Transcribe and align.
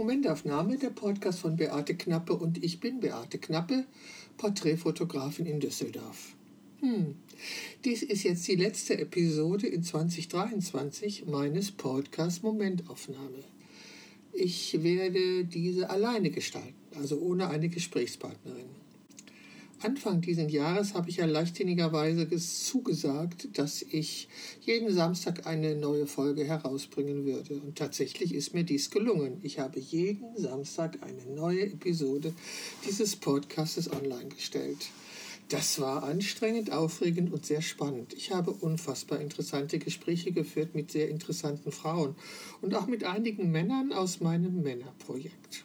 Momentaufnahme, 0.00 0.78
der 0.78 0.88
Podcast 0.88 1.40
von 1.40 1.58
Beate 1.58 1.94
Knappe 1.94 2.32
und 2.32 2.64
ich 2.64 2.80
bin 2.80 3.00
Beate 3.00 3.36
Knappe, 3.36 3.84
Porträtfotografin 4.38 5.44
in 5.44 5.60
Düsseldorf. 5.60 6.34
Hm. 6.80 7.16
Dies 7.84 8.02
ist 8.02 8.22
jetzt 8.22 8.48
die 8.48 8.56
letzte 8.56 8.98
Episode 8.98 9.66
in 9.66 9.82
2023 9.82 11.26
meines 11.26 11.70
Podcasts 11.70 12.42
Momentaufnahme. 12.42 13.44
Ich 14.32 14.82
werde 14.82 15.44
diese 15.44 15.90
alleine 15.90 16.30
gestalten, 16.30 16.72
also 16.98 17.18
ohne 17.18 17.50
eine 17.50 17.68
Gesprächspartnerin. 17.68 18.79
Anfang 19.82 20.20
dieses 20.20 20.52
Jahres 20.52 20.92
habe 20.92 21.08
ich 21.08 21.16
ja 21.16 21.24
leichtsinnigerweise 21.24 22.28
zugesagt, 22.28 23.48
dass 23.56 23.80
ich 23.80 24.28
jeden 24.60 24.92
Samstag 24.92 25.46
eine 25.46 25.74
neue 25.74 26.06
Folge 26.06 26.44
herausbringen 26.44 27.24
würde. 27.24 27.54
Und 27.60 27.78
tatsächlich 27.78 28.34
ist 28.34 28.52
mir 28.52 28.64
dies 28.64 28.90
gelungen. 28.90 29.38
Ich 29.42 29.58
habe 29.58 29.80
jeden 29.80 30.36
Samstag 30.36 30.98
eine 31.02 31.34
neue 31.34 31.62
Episode 31.62 32.34
dieses 32.86 33.16
Podcastes 33.16 33.90
online 33.90 34.28
gestellt. 34.28 34.90
Das 35.48 35.80
war 35.80 36.04
anstrengend, 36.04 36.70
aufregend 36.70 37.32
und 37.32 37.46
sehr 37.46 37.62
spannend. 37.62 38.12
Ich 38.12 38.32
habe 38.32 38.50
unfassbar 38.50 39.18
interessante 39.18 39.78
Gespräche 39.78 40.30
geführt 40.30 40.74
mit 40.74 40.92
sehr 40.92 41.08
interessanten 41.08 41.72
Frauen 41.72 42.14
und 42.60 42.74
auch 42.74 42.86
mit 42.86 43.04
einigen 43.04 43.50
Männern 43.50 43.92
aus 43.92 44.20
meinem 44.20 44.62
Männerprojekt. 44.62 45.64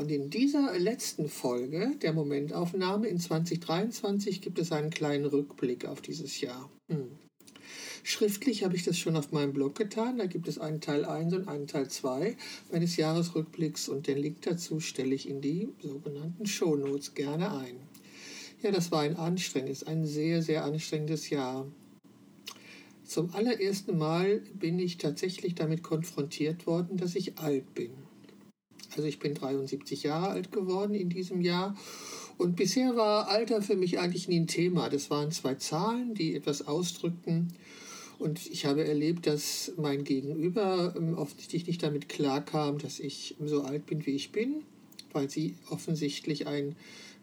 Und 0.00 0.10
in 0.10 0.30
dieser 0.30 0.78
letzten 0.78 1.28
Folge 1.28 1.92
der 2.00 2.14
Momentaufnahme 2.14 3.06
in 3.06 3.20
2023 3.20 4.40
gibt 4.40 4.58
es 4.58 4.72
einen 4.72 4.88
kleinen 4.88 5.26
Rückblick 5.26 5.84
auf 5.84 6.00
dieses 6.00 6.40
Jahr. 6.40 6.70
Hm. 6.88 7.10
Schriftlich 8.02 8.64
habe 8.64 8.74
ich 8.76 8.82
das 8.82 8.96
schon 8.96 9.14
auf 9.14 9.30
meinem 9.30 9.52
Blog 9.52 9.74
getan. 9.74 10.16
Da 10.16 10.24
gibt 10.24 10.48
es 10.48 10.58
einen 10.58 10.80
Teil 10.80 11.04
1 11.04 11.34
und 11.34 11.48
einen 11.48 11.66
Teil 11.66 11.90
2 11.90 12.34
meines 12.72 12.96
Jahresrückblicks 12.96 13.90
und 13.90 14.06
den 14.06 14.16
Link 14.16 14.40
dazu 14.40 14.80
stelle 14.80 15.14
ich 15.14 15.28
in 15.28 15.42
die 15.42 15.68
sogenannten 15.82 16.46
Shownotes 16.46 17.12
gerne 17.12 17.54
ein. 17.54 17.76
Ja, 18.62 18.70
das 18.70 18.90
war 18.90 19.02
ein 19.02 19.16
anstrengendes, 19.16 19.82
ein 19.82 20.06
sehr, 20.06 20.40
sehr 20.40 20.64
anstrengendes 20.64 21.28
Jahr. 21.28 21.66
Zum 23.04 23.34
allerersten 23.34 23.98
Mal 23.98 24.40
bin 24.54 24.78
ich 24.78 24.96
tatsächlich 24.96 25.56
damit 25.56 25.82
konfrontiert 25.82 26.66
worden, 26.66 26.96
dass 26.96 27.16
ich 27.16 27.36
alt 27.36 27.74
bin. 27.74 27.90
Also 28.96 29.08
ich 29.08 29.18
bin 29.18 29.34
73 29.34 30.02
Jahre 30.02 30.28
alt 30.28 30.52
geworden 30.52 30.94
in 30.94 31.08
diesem 31.08 31.40
Jahr 31.40 31.76
und 32.40 32.56
bisher 32.56 32.96
war 32.96 33.28
Alter 33.28 33.60
für 33.60 33.76
mich 33.76 33.98
eigentlich 33.98 34.26
nie 34.26 34.40
ein 34.40 34.46
Thema. 34.46 34.88
Das 34.88 35.10
waren 35.10 35.30
zwei 35.30 35.56
Zahlen, 35.56 36.14
die 36.14 36.34
etwas 36.34 36.66
ausdrückten. 36.66 37.52
Und 38.18 38.46
ich 38.46 38.64
habe 38.64 38.82
erlebt, 38.82 39.26
dass 39.26 39.72
mein 39.76 40.04
Gegenüber 40.04 40.94
ähm, 40.96 41.18
offensichtlich 41.18 41.66
nicht 41.66 41.82
damit 41.82 42.08
klarkam, 42.08 42.78
dass 42.78 42.98
ich 42.98 43.36
so 43.44 43.60
alt 43.60 43.84
bin, 43.84 44.06
wie 44.06 44.12
ich 44.12 44.32
bin, 44.32 44.62
weil 45.12 45.28
sie 45.28 45.54
offensichtlich 45.68 46.46
ein 46.46 46.76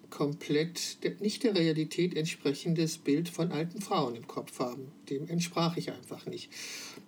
komplett 0.09 0.97
nicht 1.19 1.44
der 1.44 1.55
Realität 1.55 2.16
entsprechendes 2.16 2.97
Bild 2.97 3.30
von 3.30 3.52
alten 3.52 3.81
Frauen 3.81 4.16
im 4.16 4.27
Kopf 4.27 4.59
haben. 4.59 4.91
Dem 5.09 5.27
entsprach 5.27 5.77
ich 5.77 5.91
einfach 5.91 6.25
nicht. 6.25 6.50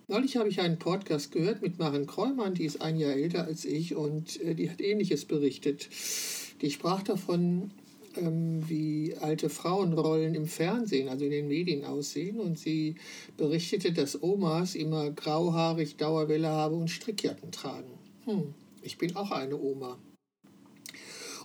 Neulich 0.08 0.36
habe 0.36 0.48
ich 0.48 0.60
einen 0.60 0.78
Podcast 0.78 1.32
gehört 1.32 1.62
mit 1.62 1.78
Maren 1.78 2.06
Kreumann, 2.06 2.54
die 2.54 2.64
ist 2.64 2.82
ein 2.82 2.96
Jahr 2.96 3.12
älter 3.12 3.44
als 3.44 3.64
ich 3.64 3.94
und 3.94 4.40
äh, 4.42 4.54
die 4.54 4.70
hat 4.70 4.80
Ähnliches 4.80 5.24
berichtet. 5.24 5.88
Die 6.60 6.70
sprach 6.70 7.02
davon, 7.02 7.70
ähm, 8.16 8.68
wie 8.68 9.14
alte 9.20 9.48
Frauenrollen 9.48 10.34
im 10.34 10.46
Fernsehen, 10.46 11.08
also 11.08 11.24
in 11.24 11.30
den 11.30 11.48
Medien 11.48 11.84
aussehen. 11.84 12.40
Und 12.40 12.58
sie 12.58 12.96
berichtete, 13.36 13.92
dass 13.92 14.20
Omas 14.22 14.74
immer 14.74 15.10
grauhaarig, 15.10 15.96
Dauerwelle 15.96 16.48
haben 16.48 16.80
und 16.80 16.90
Strickjacken 16.90 17.52
tragen. 17.52 17.90
Hm, 18.24 18.54
ich 18.82 18.98
bin 18.98 19.16
auch 19.16 19.30
eine 19.30 19.56
Oma. 19.56 19.98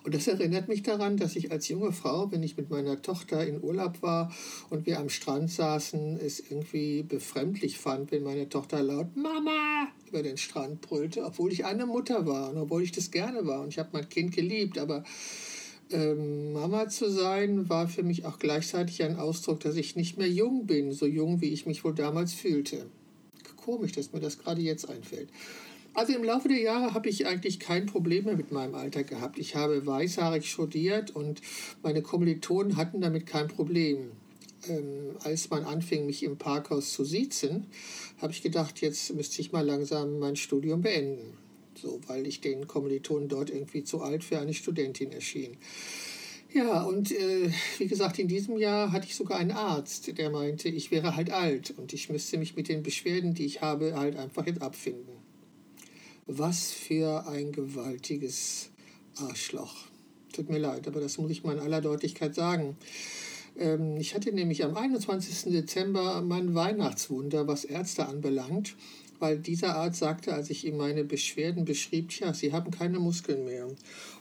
Und 0.05 0.13
das 0.13 0.27
erinnert 0.27 0.67
mich 0.67 0.83
daran, 0.83 1.17
dass 1.17 1.35
ich 1.35 1.51
als 1.51 1.67
junge 1.67 1.91
Frau, 1.91 2.31
wenn 2.31 2.43
ich 2.43 2.57
mit 2.57 2.69
meiner 2.69 3.01
Tochter 3.01 3.45
in 3.45 3.63
Urlaub 3.63 4.03
war 4.03 4.31
und 4.69 4.85
wir 4.85 4.99
am 4.99 5.09
Strand 5.09 5.49
saßen, 5.49 6.19
es 6.19 6.39
irgendwie 6.39 7.01
befremdlich 7.01 7.79
fand, 7.79 8.11
wenn 8.11 8.21
meine 8.21 8.47
Tochter 8.47 8.83
laut 8.83 9.17
Mama 9.17 9.87
über 10.07 10.21
den 10.21 10.37
Strand 10.37 10.81
brüllte, 10.81 11.25
obwohl 11.25 11.51
ich 11.51 11.65
eine 11.65 11.87
Mutter 11.87 12.27
war 12.27 12.51
und 12.51 12.57
obwohl 12.59 12.83
ich 12.83 12.91
das 12.91 13.09
gerne 13.09 13.47
war 13.47 13.61
und 13.61 13.69
ich 13.69 13.79
habe 13.79 13.89
mein 13.93 14.07
Kind 14.07 14.35
geliebt, 14.35 14.77
aber 14.77 15.03
ähm, 15.89 16.53
Mama 16.53 16.87
zu 16.87 17.09
sein 17.09 17.67
war 17.67 17.87
für 17.87 18.03
mich 18.03 18.25
auch 18.25 18.37
gleichzeitig 18.37 19.01
ein 19.01 19.17
Ausdruck, 19.17 19.61
dass 19.61 19.75
ich 19.75 19.95
nicht 19.95 20.19
mehr 20.19 20.29
jung 20.29 20.67
bin, 20.67 20.91
so 20.91 21.07
jung 21.07 21.41
wie 21.41 21.49
ich 21.49 21.65
mich 21.65 21.83
wohl 21.83 21.95
damals 21.95 22.31
fühlte. 22.31 22.85
Komisch, 23.57 23.93
dass 23.93 24.13
mir 24.13 24.19
das 24.19 24.37
gerade 24.37 24.61
jetzt 24.61 24.87
einfällt. 24.87 25.29
Also 25.95 26.11
im 26.11 26.25
Laufe 26.25 26.49
der 26.49 26.59
Jahre 26.59 26.93
habe 26.93 27.07
ich 27.07 27.25
eigentlich 27.25 27.57
kein 27.57 27.85
Problem 27.85 28.25
mehr 28.25 28.35
mit 28.35 28.51
meinem 28.51 28.75
Alter 28.75 29.05
gehabt. 29.05 29.39
Ich 29.39 29.55
habe 29.55 29.85
weißhaarig 29.85 30.45
studiert 30.45 31.15
und 31.15 31.41
meine 31.83 32.01
Kommilitonen 32.01 32.75
hatten 32.75 32.99
damit 32.99 33.25
kein 33.25 33.47
Problem. 33.47 34.11
Ähm, 34.67 35.15
als 35.23 35.49
man 35.49 35.63
anfing, 35.63 36.05
mich 36.05 36.23
im 36.23 36.37
Parkhaus 36.37 36.91
zu 36.91 37.05
siezen, 37.05 37.67
habe 38.17 38.33
ich 38.33 38.41
gedacht, 38.41 38.81
jetzt 38.81 39.15
müsste 39.15 39.39
ich 39.39 39.53
mal 39.53 39.65
langsam 39.65 40.19
mein 40.19 40.35
Studium 40.35 40.81
beenden. 40.81 41.37
So, 41.75 42.01
weil 42.07 42.27
ich 42.27 42.41
den 42.41 42.67
Kommilitonen 42.67 43.29
dort 43.29 43.49
irgendwie 43.49 43.85
zu 43.85 44.01
alt 44.01 44.25
für 44.25 44.39
eine 44.39 44.53
Studentin 44.53 45.13
erschien. 45.13 45.55
Ja, 46.53 46.83
und 46.83 47.11
äh, 47.11 47.49
wie 47.77 47.87
gesagt, 47.87 48.19
in 48.19 48.27
diesem 48.27 48.57
Jahr 48.57 48.91
hatte 48.91 49.07
ich 49.07 49.15
sogar 49.15 49.37
einen 49.37 49.51
Arzt, 49.51 50.17
der 50.17 50.29
meinte, 50.29 50.67
ich 50.67 50.91
wäre 50.91 51.15
halt 51.15 51.31
alt 51.31 51.73
und 51.77 51.93
ich 51.93 52.09
müsste 52.09 52.37
mich 52.37 52.57
mit 52.57 52.67
den 52.67 52.83
Beschwerden, 52.83 53.33
die 53.33 53.45
ich 53.45 53.61
habe, 53.61 53.95
halt 53.95 54.17
einfach 54.17 54.45
jetzt 54.45 54.61
abfinden. 54.61 55.24
Was 56.27 56.71
für 56.71 57.27
ein 57.27 57.51
gewaltiges 57.51 58.71
Arschloch. 59.15 59.75
Tut 60.33 60.49
mir 60.49 60.57
leid, 60.57 60.87
aber 60.87 60.99
das 60.99 61.19
muss 61.19 61.29
ich 61.29 61.43
mal 61.43 61.55
in 61.55 61.61
aller 61.61 61.81
Deutlichkeit 61.81 62.33
sagen. 62.33 62.77
Ähm, 63.55 63.97
ich 63.97 64.15
hatte 64.15 64.31
nämlich 64.31 64.63
am 64.63 64.75
21. 64.75 65.51
Dezember 65.53 66.23
mein 66.23 66.55
Weihnachtswunder, 66.55 67.47
was 67.47 67.63
Ärzte 67.63 68.07
anbelangt, 68.07 68.75
weil 69.19 69.37
dieser 69.37 69.75
Arzt 69.75 69.99
sagte, 69.99 70.33
als 70.33 70.49
ich 70.49 70.65
ihm 70.65 70.77
meine 70.77 71.03
Beschwerden 71.03 71.63
beschrieb, 71.63 72.11
ja, 72.19 72.33
Sie 72.33 72.51
haben 72.51 72.71
keine 72.71 72.97
Muskeln 72.97 73.45
mehr. 73.45 73.67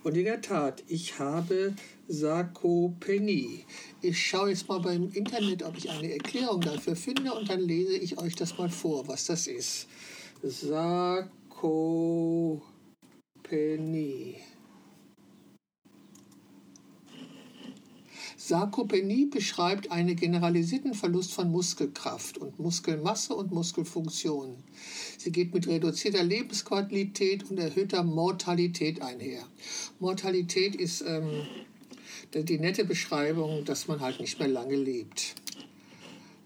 Und 0.03 0.15
in 0.15 0.25
der 0.25 0.43
Tat, 0.43 0.85
ich 0.87 1.19
habe 1.19 1.73
Sarkopenie. 2.07 3.65
Ich 4.03 4.21
schaue 4.21 4.51
jetzt 4.51 4.69
mal 4.69 4.81
beim 4.81 5.11
Internet, 5.11 5.63
ob 5.63 5.79
ich 5.79 5.89
eine 5.89 6.13
Erklärung 6.13 6.61
dafür 6.61 6.97
finde 6.97 7.33
und 7.33 7.49
dann 7.49 7.61
lese 7.61 7.97
ich 7.97 8.19
euch 8.19 8.37
das 8.37 8.59
mal 8.59 8.69
vor, 8.69 9.09
was 9.09 9.25
das 9.25 9.47
ist. 9.47 9.89
Sarkopenie. 10.43 11.44
Sarkopenie. 11.65 12.61
Sarkopenie 18.37 19.27
beschreibt 19.31 19.91
einen 19.91 20.15
generalisierten 20.15 20.93
Verlust 20.93 21.33
von 21.33 21.51
Muskelkraft 21.51 22.37
und 22.37 22.59
Muskelmasse 22.59 23.35
und 23.35 23.51
Muskelfunktion. 23.51 24.63
Sie 25.17 25.33
geht 25.33 25.55
mit 25.55 25.67
reduzierter 25.67 26.23
Lebensqualität 26.23 27.51
und 27.51 27.59
erhöhter 27.59 28.03
Mortalität 28.03 29.01
einher. 29.01 29.43
Mortalität 30.01 30.75
ist 30.75 31.01
ähm, 31.01 31.47
die 32.35 32.59
nette 32.59 32.85
Beschreibung, 32.85 33.65
dass 33.65 33.89
man 33.89 34.01
halt 34.01 34.21
nicht 34.21 34.39
mehr 34.39 34.49
lange 34.49 34.77
lebt. 34.77 35.35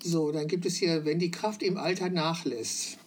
So, 0.00 0.31
dann 0.31 0.47
gibt 0.47 0.65
es 0.65 0.77
hier, 0.77 1.05
wenn 1.05 1.19
die 1.19 1.33
Kraft 1.33 1.65
im 1.65 1.77
Alter 1.77 2.09
nachlässt. 2.09 2.99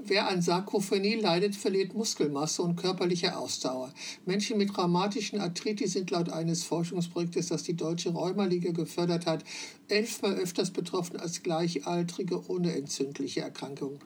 Wer 0.00 0.28
an 0.28 0.40
Sarkophenie 0.40 1.16
leidet, 1.16 1.56
verliert 1.56 1.92
Muskelmasse 1.92 2.62
und 2.62 2.76
körperliche 2.76 3.36
Ausdauer. 3.36 3.92
Menschen 4.26 4.56
mit 4.56 4.70
traumatischen 4.70 5.40
Arthritis 5.40 5.92
sind 5.92 6.10
laut 6.10 6.30
eines 6.30 6.62
Forschungsprojektes, 6.62 7.48
das 7.48 7.64
die 7.64 7.74
Deutsche 7.74 8.10
Rheumaliga 8.10 8.70
gefördert 8.70 9.26
hat, 9.26 9.42
elfmal 9.88 10.34
öfters 10.34 10.70
betroffen 10.70 11.16
als 11.16 11.42
Gleichaltrige 11.42 12.48
ohne 12.48 12.76
entzündliche 12.76 13.40
Erkrankung. 13.40 13.98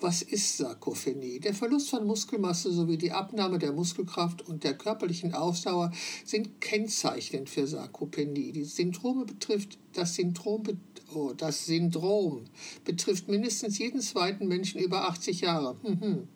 Was 0.00 0.20
ist 0.20 0.58
Sarkophenie? 0.58 1.40
Der 1.40 1.54
Verlust 1.54 1.88
von 1.90 2.06
Muskelmasse 2.06 2.70
sowie 2.70 2.98
die 2.98 3.12
Abnahme 3.12 3.58
der 3.58 3.72
Muskelkraft 3.72 4.46
und 4.46 4.64
der 4.64 4.74
körperlichen 4.74 5.34
Ausdauer 5.34 5.92
sind 6.24 6.60
kennzeichnend 6.60 7.48
für 7.48 7.66
Sarkopenie. 7.66 8.52
Die 8.52 8.64
Syndrome 8.64 9.24
betrifft, 9.24 9.78
das 9.94 10.14
Syndrom 10.14 10.62
betrifft 10.62 10.87
Oh, 11.14 11.32
das 11.34 11.64
Syndrom 11.64 12.44
betrifft 12.84 13.28
mindestens 13.28 13.78
jeden 13.78 14.00
zweiten 14.00 14.46
Menschen 14.46 14.80
über 14.80 15.08
80 15.08 15.40
Jahre. 15.40 15.76
Mhm. 15.82 16.28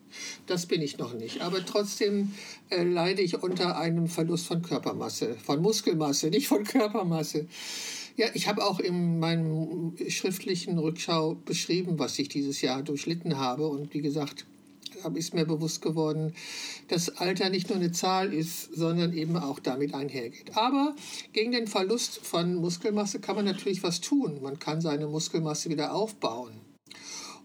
Das 0.46 0.66
bin 0.66 0.80
ich 0.80 0.98
noch 0.98 1.14
nicht. 1.14 1.42
Aber 1.42 1.64
trotzdem 1.64 2.32
äh, 2.70 2.82
leide 2.82 3.22
ich 3.22 3.42
unter 3.42 3.76
einem 3.76 4.06
Verlust 4.06 4.46
von 4.46 4.62
Körpermasse, 4.62 5.36
von 5.44 5.60
Muskelmasse, 5.60 6.28
nicht 6.28 6.48
von 6.48 6.64
Körpermasse. 6.64 7.46
Ja, 8.16 8.26
ich 8.34 8.46
habe 8.46 8.64
auch 8.64 8.78
in 8.78 9.18
meinem 9.18 9.94
schriftlichen 10.08 10.78
Rückschau 10.78 11.36
beschrieben, 11.46 11.98
was 11.98 12.18
ich 12.18 12.28
dieses 12.28 12.60
Jahr 12.60 12.82
durchlitten 12.82 13.38
habe. 13.38 13.66
Und 13.66 13.92
wie 13.94 14.02
gesagt, 14.02 14.46
ist 15.16 15.34
mir 15.34 15.44
bewusst 15.44 15.82
geworden, 15.82 16.34
dass 16.88 17.08
Alter 17.16 17.50
nicht 17.50 17.68
nur 17.68 17.78
eine 17.78 17.92
Zahl 17.92 18.32
ist, 18.32 18.74
sondern 18.74 19.12
eben 19.12 19.36
auch 19.36 19.58
damit 19.58 19.94
einhergeht. 19.94 20.56
Aber 20.56 20.94
gegen 21.32 21.52
den 21.52 21.66
Verlust 21.66 22.18
von 22.18 22.54
Muskelmasse 22.54 23.20
kann 23.20 23.36
man 23.36 23.44
natürlich 23.44 23.82
was 23.82 24.00
tun. 24.00 24.40
Man 24.42 24.58
kann 24.58 24.80
seine 24.80 25.06
Muskelmasse 25.06 25.70
wieder 25.70 25.94
aufbauen. 25.94 26.52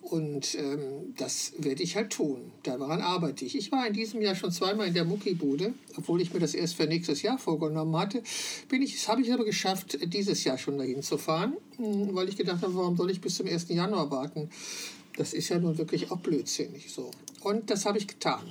Und 0.10 0.56
ähm, 0.56 1.14
das 1.18 1.52
werde 1.58 1.84
ich 1.84 1.98
halt 1.98 2.12
tun. 2.12 2.52
Daran 2.64 3.02
arbeite 3.02 3.44
ich. 3.44 3.58
Ich 3.58 3.74
war 3.74 3.86
in 3.86 3.94
diesem 3.94 4.22
Jahr 4.22 4.36
schon 4.36 4.52
zweimal 4.52 4.88
in 4.88 4.94
der 4.94 5.04
Muckibude, 5.04 5.74
obwohl 5.98 6.22
ich 6.22 6.34
mir 6.34 6.40
das 6.40 6.54
erst 6.54 6.76
für 6.76 6.86
nächstes 6.86 7.24
Jahr 7.24 7.38
vorgenommen 7.38 7.96
hatte. 7.98 8.24
Bin 8.70 8.82
ich, 8.82 8.94
das 8.94 9.10
habe 9.10 9.22
ich 9.22 9.34
aber 9.34 9.44
geschafft, 9.44 9.98
dieses 10.02 10.46
Jahr 10.46 10.58
schon 10.58 10.78
dahin 10.78 11.02
zu 11.02 11.18
fahren, 11.18 11.58
hm, 11.76 12.16
weil 12.16 12.30
ich 12.30 12.38
gedacht 12.38 12.62
habe, 12.62 12.74
warum 12.76 12.96
soll 12.96 13.12
ich 13.12 13.20
bis 13.20 13.36
zum 13.36 13.48
1. 13.48 13.68
Januar 13.70 14.10
warten? 14.10 14.50
Das 15.18 15.34
ist 15.34 15.50
ja 15.50 15.60
nun 15.60 15.78
wirklich 15.78 16.12
auch 16.12 16.20
blödsinnig 16.20 16.92
so. 16.92 17.12
Und 17.42 17.70
das 17.70 17.86
habe 17.86 17.98
ich 17.98 18.08
getan. 18.08 18.46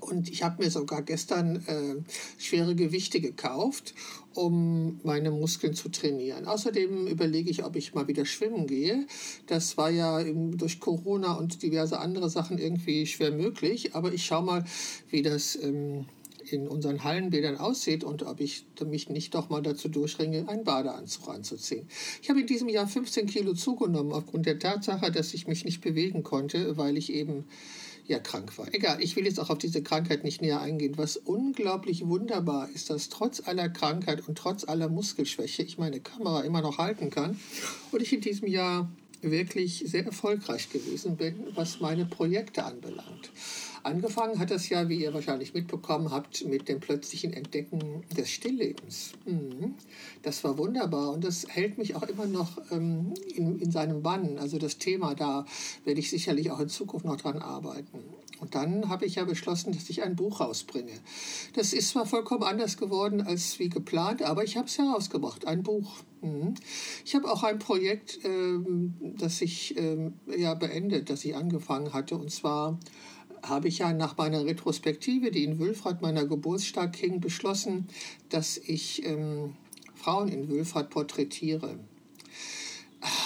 Und 0.00 0.30
ich 0.30 0.42
habe 0.42 0.62
mir 0.62 0.70
sogar 0.70 1.02
gestern 1.02 1.56
äh, 1.66 1.96
schwere 2.38 2.74
Gewichte 2.74 3.20
gekauft, 3.20 3.94
um 4.34 5.00
meine 5.04 5.30
Muskeln 5.30 5.74
zu 5.74 5.90
trainieren. 5.90 6.46
Außerdem 6.46 7.06
überlege 7.06 7.50
ich, 7.50 7.62
ob 7.62 7.76
ich 7.76 7.92
mal 7.92 8.08
wieder 8.08 8.24
schwimmen 8.24 8.66
gehe. 8.66 9.06
Das 9.46 9.76
war 9.76 9.90
ja 9.90 10.20
im, 10.20 10.56
durch 10.56 10.80
Corona 10.80 11.34
und 11.34 11.62
diverse 11.62 11.98
andere 12.00 12.30
Sachen 12.30 12.56
irgendwie 12.56 13.06
schwer 13.06 13.32
möglich. 13.32 13.94
Aber 13.94 14.14
ich 14.14 14.24
schaue 14.24 14.44
mal, 14.44 14.64
wie 15.10 15.22
das 15.22 15.56
ähm, 15.56 16.06
in 16.52 16.68
unseren 16.68 17.04
Hallenbädern 17.04 17.56
aussieht 17.56 18.04
und 18.04 18.22
ob 18.22 18.40
ich 18.40 18.64
mich 18.84 19.08
nicht 19.08 19.34
doch 19.34 19.48
mal 19.48 19.62
dazu 19.62 19.88
durchringe, 19.88 20.48
einen 20.48 20.64
Badeanzug 20.64 21.28
anzuziehen. 21.28 21.88
Ich 22.20 22.30
habe 22.30 22.40
in 22.40 22.46
diesem 22.46 22.68
Jahr 22.68 22.86
15 22.86 23.26
Kilo 23.26 23.54
zugenommen 23.54 24.12
aufgrund 24.12 24.46
der 24.46 24.58
Tatsache, 24.58 25.10
dass 25.10 25.34
ich 25.34 25.46
mich 25.46 25.64
nicht 25.64 25.80
bewegen 25.80 26.22
konnte, 26.22 26.76
weil 26.76 26.96
ich 26.96 27.12
eben 27.12 27.44
ja 28.06 28.18
krank 28.18 28.56
war. 28.58 28.72
Egal, 28.74 29.00
ich 29.00 29.16
will 29.16 29.24
jetzt 29.24 29.38
auch 29.38 29.50
auf 29.50 29.58
diese 29.58 29.82
Krankheit 29.82 30.24
nicht 30.24 30.42
näher 30.42 30.60
eingehen. 30.60 30.98
Was 30.98 31.16
unglaublich 31.16 32.06
wunderbar 32.06 32.68
ist, 32.74 32.90
dass 32.90 33.08
trotz 33.08 33.46
aller 33.46 33.68
Krankheit 33.68 34.26
und 34.26 34.36
trotz 34.36 34.64
aller 34.64 34.88
Muskelschwäche 34.88 35.62
ich 35.62 35.78
meine 35.78 36.00
Kamera 36.00 36.42
immer 36.42 36.62
noch 36.62 36.78
halten 36.78 37.10
kann 37.10 37.38
und 37.92 38.02
ich 38.02 38.12
in 38.12 38.20
diesem 38.20 38.48
Jahr 38.48 38.90
wirklich 39.22 39.84
sehr 39.86 40.04
erfolgreich 40.04 40.68
gewesen 40.70 41.16
bin, 41.16 41.46
was 41.54 41.80
meine 41.80 42.04
Projekte 42.04 42.64
anbelangt. 42.64 43.30
Angefangen 43.82 44.38
hat 44.38 44.50
das 44.50 44.68
ja, 44.68 44.88
wie 44.88 45.02
ihr 45.02 45.12
wahrscheinlich 45.12 45.54
mitbekommen 45.54 46.10
habt, 46.10 46.44
mit 46.44 46.68
dem 46.68 46.80
plötzlichen 46.80 47.32
Entdecken 47.32 48.04
des 48.16 48.30
Stilllebens. 48.30 49.12
Mhm. 49.26 49.74
Das 50.22 50.44
war 50.44 50.56
wunderbar 50.56 51.12
und 51.12 51.24
das 51.24 51.46
hält 51.48 51.78
mich 51.78 51.96
auch 51.96 52.04
immer 52.04 52.26
noch 52.26 52.58
ähm, 52.70 53.14
in, 53.34 53.58
in 53.58 53.70
seinem 53.72 54.02
Bann. 54.02 54.38
Also 54.38 54.58
das 54.58 54.78
Thema, 54.78 55.14
da 55.14 55.46
werde 55.84 56.00
ich 56.00 56.10
sicherlich 56.10 56.50
auch 56.50 56.60
in 56.60 56.68
Zukunft 56.68 57.04
noch 57.06 57.16
dran 57.16 57.38
arbeiten. 57.38 57.98
Und 58.40 58.54
dann 58.56 58.88
habe 58.88 59.06
ich 59.06 59.16
ja 59.16 59.24
beschlossen, 59.24 59.72
dass 59.72 59.88
ich 59.88 60.02
ein 60.02 60.16
Buch 60.16 60.40
rausbringe. 60.40 60.92
Das 61.54 61.72
ist 61.72 61.90
zwar 61.90 62.06
vollkommen 62.06 62.42
anders 62.42 62.76
geworden 62.76 63.20
als 63.20 63.58
wie 63.58 63.68
geplant, 63.68 64.22
aber 64.22 64.42
ich 64.42 64.56
habe 64.56 64.66
es 64.66 64.78
herausgebracht, 64.78 65.46
ein 65.46 65.62
Buch. 65.62 66.02
Mhm. 66.22 66.54
Ich 67.04 67.14
habe 67.14 67.30
auch 67.30 67.44
ein 67.44 67.58
Projekt, 67.58 68.18
ähm, 68.24 68.94
das 69.18 69.40
ich 69.42 69.76
ähm, 69.76 70.14
ja 70.36 70.54
beendet, 70.54 71.10
das 71.10 71.24
ich 71.24 71.36
angefangen 71.36 71.92
hatte, 71.92 72.16
und 72.16 72.30
zwar 72.30 72.78
habe 73.42 73.68
ich 73.68 73.78
ja 73.78 73.92
nach 73.92 74.16
meiner 74.16 74.44
Retrospektive, 74.44 75.30
die 75.30 75.44
in 75.44 75.58
Wülfrath, 75.58 76.02
meiner 76.02 76.26
Geburtsstadt, 76.26 76.96
hing, 76.96 77.20
beschlossen, 77.20 77.88
dass 78.28 78.56
ich 78.56 79.04
ähm, 79.04 79.54
Frauen 79.94 80.28
in 80.28 80.48
Wülfrath 80.48 80.90
porträtiere. 80.90 81.78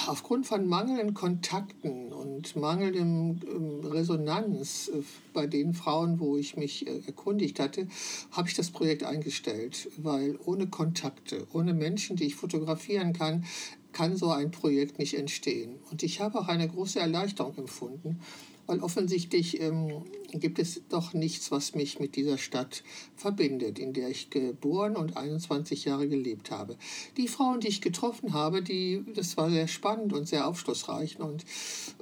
Aufgrund 0.06 0.46
von 0.46 0.66
mangelnden 0.66 1.12
Kontakten 1.12 2.10
und 2.10 2.56
mangelndem 2.56 3.40
ähm, 3.46 3.80
Resonanz 3.84 4.88
äh, 4.88 5.02
bei 5.34 5.46
den 5.46 5.74
Frauen, 5.74 6.18
wo 6.18 6.38
ich 6.38 6.56
mich 6.56 6.86
äh, 6.86 7.02
erkundigt 7.06 7.60
hatte, 7.60 7.86
habe 8.30 8.48
ich 8.48 8.54
das 8.54 8.70
Projekt 8.70 9.04
eingestellt, 9.04 9.90
weil 9.98 10.38
ohne 10.46 10.66
Kontakte, 10.68 11.46
ohne 11.52 11.74
Menschen, 11.74 12.16
die 12.16 12.24
ich 12.24 12.36
fotografieren 12.36 13.12
kann, 13.12 13.44
kann 13.92 14.16
so 14.16 14.30
ein 14.30 14.50
Projekt 14.50 14.98
nicht 14.98 15.14
entstehen. 15.14 15.76
Und 15.90 16.02
ich 16.02 16.20
habe 16.20 16.38
auch 16.38 16.48
eine 16.48 16.68
große 16.68 16.98
Erleichterung 16.98 17.56
empfunden, 17.58 18.20
weil 18.66 18.80
offensichtlich 18.80 19.60
ähm, 19.60 20.04
gibt 20.32 20.58
es 20.58 20.82
doch 20.88 21.14
nichts, 21.14 21.50
was 21.50 21.74
mich 21.74 22.00
mit 22.00 22.16
dieser 22.16 22.38
Stadt 22.38 22.82
verbindet, 23.14 23.78
in 23.78 23.92
der 23.92 24.08
ich 24.08 24.30
geboren 24.30 24.96
und 24.96 25.16
21 25.16 25.84
Jahre 25.84 26.08
gelebt 26.08 26.50
habe. 26.50 26.76
Die 27.16 27.28
Frauen, 27.28 27.60
die 27.60 27.68
ich 27.68 27.80
getroffen 27.80 28.32
habe, 28.32 28.62
die, 28.62 29.04
das 29.14 29.36
war 29.36 29.50
sehr 29.50 29.68
spannend 29.68 30.12
und 30.12 30.28
sehr 30.28 30.46
aufschlussreich. 30.46 31.18
Und, 31.20 31.44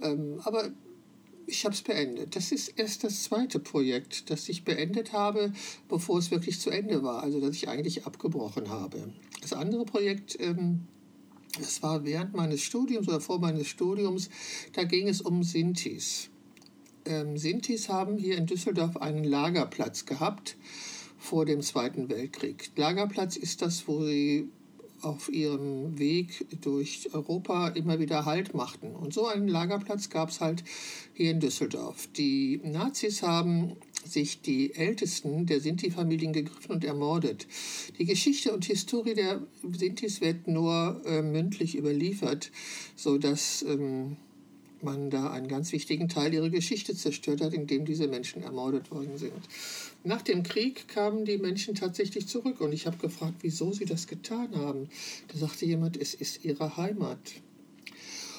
ähm, 0.03 0.41
aber 0.45 0.71
ich 1.47 1.65
habe 1.65 1.75
es 1.75 1.83
beendet. 1.83 2.37
Das 2.37 2.53
ist 2.53 2.69
erst 2.79 3.05
das 3.05 3.25
zweite 3.25 3.59
Projekt, 3.59 4.31
das 4.31 4.49
ich 4.49 4.65
beendet 4.65 5.13
habe, 5.13 5.53
bevor 5.89 6.19
es 6.19 6.31
wirklich 6.31 6.61
zu 6.61 6.71
Ende 6.71 7.03
war, 7.03 7.23
also 7.23 7.41
das 7.41 7.57
ich 7.57 7.69
eigentlich 7.69 8.07
abgebrochen 8.07 8.71
habe. 8.71 9.13
Das 9.43 9.53
andere 9.53 9.85
Projekt, 9.85 10.41
ähm, 10.41 10.87
das 11.59 11.83
war 11.83 12.05
während 12.05 12.35
meines 12.35 12.63
Studiums 12.63 13.07
oder 13.07 13.21
vor 13.21 13.39
meines 13.39 13.69
Studiums, 13.69 14.31
da 14.73 14.85
ging 14.85 15.09
es 15.09 15.21
um 15.21 15.43
Sintis 15.43 16.31
ähm, 17.07 17.37
Sintis 17.37 17.89
haben 17.89 18.17
hier 18.17 18.37
in 18.37 18.47
Düsseldorf 18.47 18.97
einen 18.97 19.25
Lagerplatz 19.25 20.07
gehabt 20.07 20.57
vor 21.19 21.47
dem 21.47 21.63
Zweiten 21.63 22.09
Weltkrieg. 22.09 22.71
Lagerplatz 22.77 23.37
ist 23.37 23.63
das, 23.63 23.89
wo 23.89 24.05
sie 24.05 24.49
auf 25.05 25.29
ihrem 25.31 25.99
Weg 25.99 26.47
durch 26.63 27.11
Europa 27.13 27.69
immer 27.69 27.99
wieder 27.99 28.25
Halt 28.25 28.55
machten. 28.55 28.95
Und 28.95 29.13
so 29.13 29.27
einen 29.27 29.49
Lagerplatz 29.49 30.09
gab 30.09 30.31
es 30.31 30.41
halt 30.41 30.65
hier 31.13 31.31
in 31.31 31.41
Düsseldorf. 31.41 32.09
Die 32.17 32.61
Nazis 32.65 33.23
haben 33.23 33.77
sich 34.05 34.41
die 34.43 34.75
Ältesten 34.75 35.47
der 35.47 35.61
Sinti-Familien 35.61 36.33
gegriffen 36.33 36.73
und 36.73 36.85
ermordet. 36.85 37.47
Die 37.99 38.05
Geschichte 38.05 38.53
und 38.53 38.65
Historie 38.65 39.15
der 39.15 39.43
Sintis 39.77 40.21
wird 40.21 40.47
nur 40.47 41.01
äh, 41.07 41.23
mündlich 41.23 41.77
überliefert, 41.77 42.51
sodass 42.97 43.63
ähm, 43.63 44.17
man 44.85 45.11
da 45.11 45.31
einen 45.31 45.49
ganz 45.49 45.73
wichtigen 45.73 46.09
Teil 46.09 46.33
ihrer 46.35 46.51
Geschichte 46.51 46.95
zerstört 46.95 47.41
hat, 47.41 47.55
indem 47.55 47.85
diese 47.85 48.09
Menschen 48.09 48.43
ermordet 48.43 48.91
worden 48.91 49.17
sind. 49.17 49.33
Nach 50.05 50.23
dem 50.23 50.43
Krieg 50.43 50.89
kamen 50.89 51.25
die 51.25 51.39
Menschen 51.39 51.75
tatsächlich 51.75 52.29
zurück 52.29 52.61
und 52.61 52.73
ich 52.73 52.87
habe 52.87 52.99
gefragt, 52.99 53.37
wieso 53.41 53.73
sie 53.73 53.87
das 53.87 54.07
getan 54.07 54.55
haben. 54.57 54.89
Da 55.29 55.39
sagte 55.39 55.67
jemand, 55.67 55.97
es 55.97 56.15
ist 56.15 56.45
ihre 56.45 56.77
Heimat. 56.77 57.19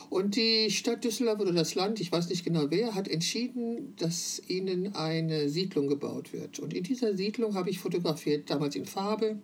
Und 0.10 0.36
die 0.36 0.70
Stadt 0.70 1.04
Düsseldorf 1.04 1.40
oder 1.40 1.52
das 1.52 1.76
Land, 1.76 2.00
ich 2.00 2.12
weiß 2.12 2.30
nicht 2.30 2.46
genau 2.46 2.68
wer, 2.70 2.94
hat 2.94 3.08
entschieden, 3.08 3.96
dass 3.98 4.42
ihnen 4.48 4.96
eine 4.96 5.50
Siedlung 5.50 5.88
gebaut 5.88 6.32
wird. 6.32 6.60
Und 6.60 6.74
in 6.74 6.84
dieser 6.84 7.16
Siedlung 7.16 7.56
habe 7.56 7.70
ich 7.70 7.80
fotografiert, 7.80 8.50
damals 8.50 8.76
in 8.76 8.86
Farbe, 8.86 9.40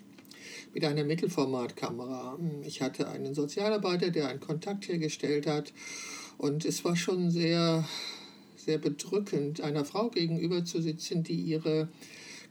mit 0.73 0.85
einer 0.85 1.03
Mittelformatkamera. 1.03 2.39
Ich 2.63 2.81
hatte 2.81 3.09
einen 3.09 3.33
Sozialarbeiter, 3.33 4.09
der 4.09 4.29
einen 4.29 4.39
Kontakt 4.39 4.87
hergestellt 4.87 5.47
hat 5.47 5.73
und 6.41 6.65
es 6.65 6.83
war 6.83 6.95
schon 6.95 7.29
sehr, 7.29 7.87
sehr 8.55 8.79
bedrückend, 8.79 9.61
einer 9.61 9.85
Frau 9.85 10.09
gegenüber 10.09 10.65
zu 10.65 10.81
sitzen, 10.81 11.21
die 11.21 11.39
ihre 11.39 11.87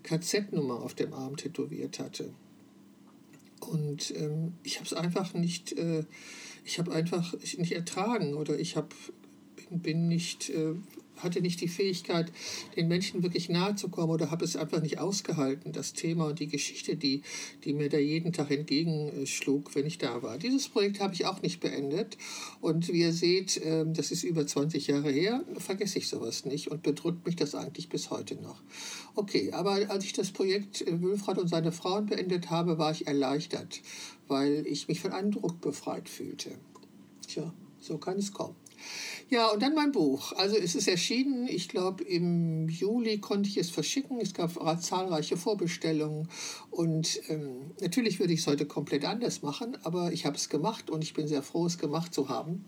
KZ-Nummer 0.05 0.81
auf 0.81 0.95
dem 0.95 1.13
Arm 1.13 1.37
tätowiert 1.37 1.99
hatte. 1.99 2.33
Und 3.59 4.15
ähm, 4.17 4.53
ich 4.63 4.77
habe 4.77 4.87
es 4.87 4.93
einfach 4.93 5.35
nicht, 5.35 5.73
äh, 5.73 6.05
ich 6.65 6.79
habe 6.79 6.93
einfach 6.93 7.35
nicht 7.59 7.73
ertragen 7.73 8.35
oder 8.35 8.61
ich 8.61 8.77
hab, 8.77 8.95
bin, 9.71 10.07
nicht 10.07 10.51
äh, 10.51 10.75
hatte 11.23 11.41
nicht 11.41 11.61
die 11.61 11.69
Fähigkeit, 11.69 12.31
den 12.77 12.89
Menschen 12.89 13.23
wirklich 13.23 13.49
nahe 13.49 13.75
zu 13.77 13.89
kommen 13.89 14.11
oder 14.11 14.31
habe 14.31 14.45
es 14.45 14.57
einfach 14.57 14.83
nicht 14.83 14.99
ausgehalten, 14.99 15.73
das 15.73 15.93
Thema 15.93 16.27
und 16.27 16.41
die 16.41 16.49
Geschichte, 16.49 16.97
die, 16.97 17.23
die 17.65 17.73
mir 17.73 17.89
da 17.89 17.99
jeden 17.99 18.33
Tag 18.33 18.51
entgegenschlug, 18.51 19.75
wenn 19.75 19.87
ich 19.87 19.99
da 19.99 20.23
war. 20.23 20.39
Dieses 20.39 20.69
Projekt 20.69 21.01
habe 21.01 21.15
ich 21.15 21.27
auch 21.27 21.43
nicht 21.43 21.61
beendet 21.61 22.17
und 22.61 22.89
wie 22.89 23.01
ihr 23.01 23.13
seht, 23.13 23.61
ähm, 23.65 23.95
das 23.95 24.11
ist 24.11 24.25
über 24.25 24.47
20 24.47 24.87
Jahre 24.87 25.11
her, 25.11 25.45
vergesse 25.59 25.99
ich 25.99 26.09
sowas 26.09 26.45
nicht 26.45 26.71
und 26.71 26.83
bedrückt 26.83 27.27
mich 27.27 27.37
das 27.37 27.55
eigentlich 27.55 27.89
bis 27.89 28.11
heute 28.11 28.37
noch. 28.37 28.63
Okay, 29.15 29.53
aber 29.53 29.91
als 29.91 30.05
ich 30.05 30.13
das 30.13 30.31
Projekt 30.31 30.83
äh, 30.83 31.01
Wülfrath 31.01 31.39
und 31.39 31.49
seine 31.49 31.73
Frauen 31.73 32.07
beendet 32.07 32.51
habe, 32.51 32.79
war 32.79 32.93
ich 32.93 33.07
erleichtert, 33.07 33.81
weil 34.29 34.67
ich 34.67 34.89
mich 34.89 35.01
von 35.01 35.13
einem 35.13 35.33
Druck 35.33 35.61
befreit 35.61 36.09
fühlte. 36.09 36.51
Tja, 37.27 37.53
so 37.81 37.99
kann 37.99 38.19
es 38.19 38.33
kommen. 38.33 38.57
Ja, 39.33 39.47
und 39.47 39.63
dann 39.63 39.77
mein 39.77 39.93
Buch. 39.93 40.33
Also 40.33 40.57
es 40.57 40.75
ist 40.75 40.89
erschienen, 40.89 41.47
ich 41.47 41.69
glaube 41.69 42.03
im 42.03 42.69
Juli 42.69 43.19
konnte 43.19 43.49
ich 43.49 43.59
es 43.59 43.71
verschicken. 43.71 44.19
Es 44.21 44.35
gab 44.35 44.51
zahlreiche 44.83 45.37
Vorbestellungen 45.37 46.29
und 46.73 47.21
ähm, 47.29 47.71
natürlich 47.81 48.19
würde 48.19 48.33
ich 48.33 48.41
es 48.41 48.49
heute 48.49 48.67
komplett 48.67 49.05
anders 49.05 49.43
machen, 49.43 49.77
aber 49.85 50.13
ich 50.13 50.27
habe 50.27 50.35
es 50.35 50.49
gemacht 50.49 50.91
und 50.91 51.05
ich 51.05 51.15
bin 51.15 51.29
sehr 51.29 51.45
froh, 51.45 51.65
es 51.67 51.79
gemacht 51.79 52.13
zu 52.13 52.29
haben. 52.29 52.65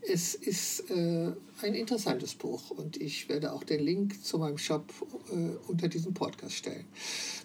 Es 0.00 0.34
ist 0.34 0.88
äh, 0.90 1.32
ein 1.62 1.74
interessantes 1.74 2.34
Buch 2.34 2.70
und 2.70 2.96
ich 2.96 3.28
werde 3.28 3.52
auch 3.52 3.64
den 3.64 3.80
Link 3.80 4.24
zu 4.24 4.38
meinem 4.38 4.56
Shop 4.56 4.92
äh, 5.30 5.68
unter 5.68 5.88
diesem 5.88 6.14
Podcast 6.14 6.54
stellen. 6.54 6.86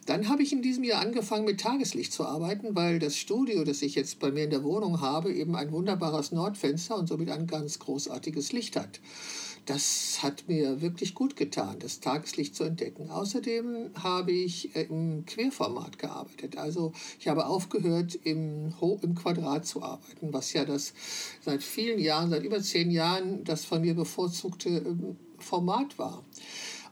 Dann 0.06 0.30
habe 0.30 0.44
ich 0.44 0.54
in 0.54 0.62
diesem 0.62 0.84
Jahr 0.84 1.01
angefangen 1.01 1.46
mit 1.46 1.60
Tageslicht 1.60 2.13
zu 2.13 2.25
arbeiten, 2.25 2.75
weil 2.75 3.00
das 3.00 3.18
Studio, 3.18 3.63
das 3.63 3.82
ich 3.82 3.96
jetzt 3.96 4.20
bei 4.20 4.32
mir 4.32 4.46
in 4.46 4.50
der 4.50 4.63
Wohnung 4.63 5.01
habe, 5.01 5.34
eben 5.34 5.56
ein 5.56 5.72
wunderbares 5.72 6.32
Nordfenster 6.32 6.98
und 6.98 7.08
somit 7.08 7.30
ein 7.30 7.48
ganz 7.48 7.80
großartiges 7.80 8.51
Licht 8.51 8.61
hat. 8.75 9.00
das 9.65 10.20
hat 10.24 10.48
mir 10.48 10.82
wirklich 10.82 11.13
gut 11.13 11.36
getan, 11.36 11.77
das 11.80 12.00
Tageslicht 12.00 12.56
zu 12.56 12.63
entdecken. 12.63 13.10
Außerdem 13.10 13.91
habe 14.01 14.32
ich 14.32 14.75
äh, 14.75 14.84
im 14.84 15.25
Querformat 15.25 16.00
gearbeitet. 16.00 16.58
Also 16.58 16.94
ich 17.20 17.27
habe 17.27 17.46
aufgehört, 17.46 18.18
im, 18.24 18.74
im 19.01 19.15
Quadrat 19.15 19.65
zu 19.65 19.84
arbeiten, 19.84 20.34
was 20.34 20.53
ja 20.53 20.65
das 20.65 20.94
seit 21.41 21.63
vielen 21.63 22.00
Jahren, 22.00 22.32
seit 22.32 22.44
über 22.44 22.62
zehn 22.62 22.89
Jahren, 22.89 23.44
das 23.44 23.63
von 23.63 23.82
mir 23.82 23.94
bevorzugte 23.94 24.70
ähm, 24.70 25.15
Format 25.38 25.98
war. 26.00 26.24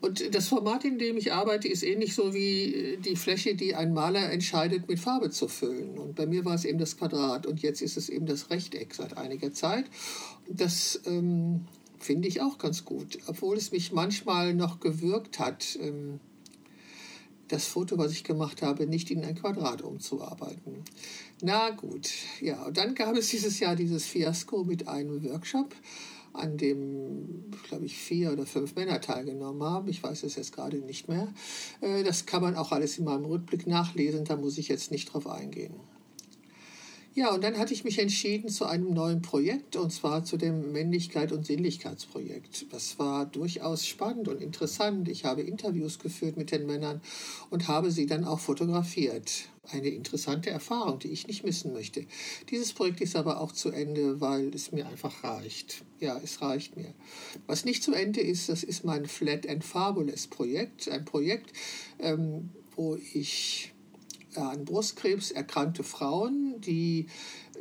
Und 0.01 0.33
das 0.33 0.47
Format, 0.47 0.85
in 0.85 0.97
dem 0.97 1.17
ich 1.17 1.33
arbeite, 1.33 1.67
ist 1.67 1.83
ähnlich 1.83 2.15
so 2.15 2.33
wie 2.33 2.73
äh, 2.73 2.97
die 2.97 3.15
Fläche, 3.15 3.55
die 3.55 3.75
ein 3.75 3.93
Maler 3.93 4.31
entscheidet, 4.31 4.87
mit 4.87 4.99
Farbe 4.99 5.29
zu 5.29 5.47
füllen. 5.47 5.97
Und 5.97 6.15
bei 6.15 6.25
mir 6.25 6.45
war 6.45 6.55
es 6.55 6.65
eben 6.65 6.79
das 6.79 6.97
Quadrat 6.97 7.45
und 7.45 7.61
jetzt 7.61 7.81
ist 7.81 7.97
es 7.97 8.07
eben 8.07 8.25
das 8.25 8.49
Rechteck 8.49 8.93
seit 8.93 9.17
einiger 9.17 9.51
Zeit. 9.51 9.85
Das 10.51 10.99
ähm, 11.05 11.65
finde 11.99 12.27
ich 12.27 12.41
auch 12.41 12.57
ganz 12.57 12.83
gut, 12.83 13.19
obwohl 13.27 13.55
es 13.55 13.71
mich 13.71 13.91
manchmal 13.91 14.53
noch 14.55 14.79
gewirkt 14.79 15.37
hat, 15.37 15.77
ähm, 15.79 16.19
das 17.47 17.65
Foto, 17.65 17.97
was 17.97 18.11
ich 18.11 18.23
gemacht 18.23 18.61
habe, 18.61 18.87
nicht 18.87 19.11
in 19.11 19.23
ein 19.23 19.35
Quadrat 19.35 19.81
umzuarbeiten. 19.81 20.83
Na 21.41 21.71
gut, 21.71 22.09
ja, 22.41 22.63
und 22.63 22.77
dann 22.77 22.95
gab 22.95 23.15
es 23.15 23.29
dieses 23.29 23.59
Jahr 23.59 23.75
dieses 23.75 24.05
Fiasko 24.05 24.63
mit 24.63 24.87
einem 24.87 25.23
Workshop, 25.23 25.75
an 26.33 26.57
dem, 26.57 27.51
glaube 27.67 27.85
ich, 27.85 27.97
vier 27.97 28.31
oder 28.31 28.45
fünf 28.45 28.75
Männer 28.75 29.01
teilgenommen 29.01 29.63
haben. 29.63 29.87
Ich 29.89 30.03
weiß 30.03 30.23
es 30.23 30.35
jetzt 30.35 30.53
gerade 30.53 30.77
nicht 30.77 31.07
mehr. 31.07 31.33
Äh, 31.81 32.03
das 32.03 32.25
kann 32.25 32.41
man 32.41 32.55
auch 32.55 32.71
alles 32.71 32.97
in 32.97 33.05
meinem 33.05 33.25
Rückblick 33.25 33.67
nachlesen, 33.67 34.25
da 34.25 34.35
muss 34.35 34.57
ich 34.57 34.67
jetzt 34.67 34.91
nicht 34.91 35.11
drauf 35.13 35.27
eingehen. 35.27 35.73
Ja, 37.19 37.33
und 37.33 37.43
dann 37.43 37.57
hatte 37.57 37.73
ich 37.73 37.83
mich 37.83 37.99
entschieden 37.99 38.47
zu 38.47 38.63
einem 38.65 38.93
neuen 38.93 39.21
Projekt, 39.21 39.75
und 39.75 39.91
zwar 39.91 40.23
zu 40.23 40.37
dem 40.37 40.71
Männlichkeit- 40.71 41.33
und 41.33 41.45
Sinnlichkeitsprojekt. 41.45 42.71
Das 42.71 42.97
war 42.97 43.25
durchaus 43.25 43.85
spannend 43.85 44.29
und 44.29 44.41
interessant. 44.41 45.09
Ich 45.09 45.25
habe 45.25 45.41
Interviews 45.41 45.99
geführt 45.99 46.37
mit 46.37 46.49
den 46.53 46.65
Männern 46.65 47.01
und 47.49 47.67
habe 47.67 47.91
sie 47.91 48.05
dann 48.05 48.23
auch 48.23 48.39
fotografiert. 48.39 49.49
Eine 49.69 49.89
interessante 49.89 50.49
Erfahrung, 50.49 50.99
die 50.99 51.09
ich 51.09 51.27
nicht 51.27 51.43
missen 51.43 51.73
möchte. 51.73 52.05
Dieses 52.51 52.71
Projekt 52.71 53.01
ist 53.01 53.17
aber 53.17 53.41
auch 53.41 53.51
zu 53.51 53.69
Ende, 53.69 54.21
weil 54.21 54.55
es 54.55 54.71
mir 54.71 54.87
einfach 54.87 55.21
reicht. 55.21 55.83
Ja, 55.99 56.21
es 56.23 56.41
reicht 56.41 56.77
mir. 56.77 56.93
Was 57.47 57.65
nicht 57.65 57.83
zu 57.83 57.91
Ende 57.91 58.21
ist, 58.21 58.47
das 58.47 58.63
ist 58.63 58.85
mein 58.85 59.07
Flat 59.07 59.45
and 59.45 59.65
Fabulous 59.65 60.27
Projekt. 60.27 60.87
Ein 60.87 61.03
Projekt, 61.03 61.51
ähm, 61.99 62.51
wo 62.77 62.95
ich 62.95 63.73
an 64.35 64.65
Brustkrebs 64.65 65.31
erkrankte 65.31 65.83
Frauen, 65.83 66.61
die 66.61 67.07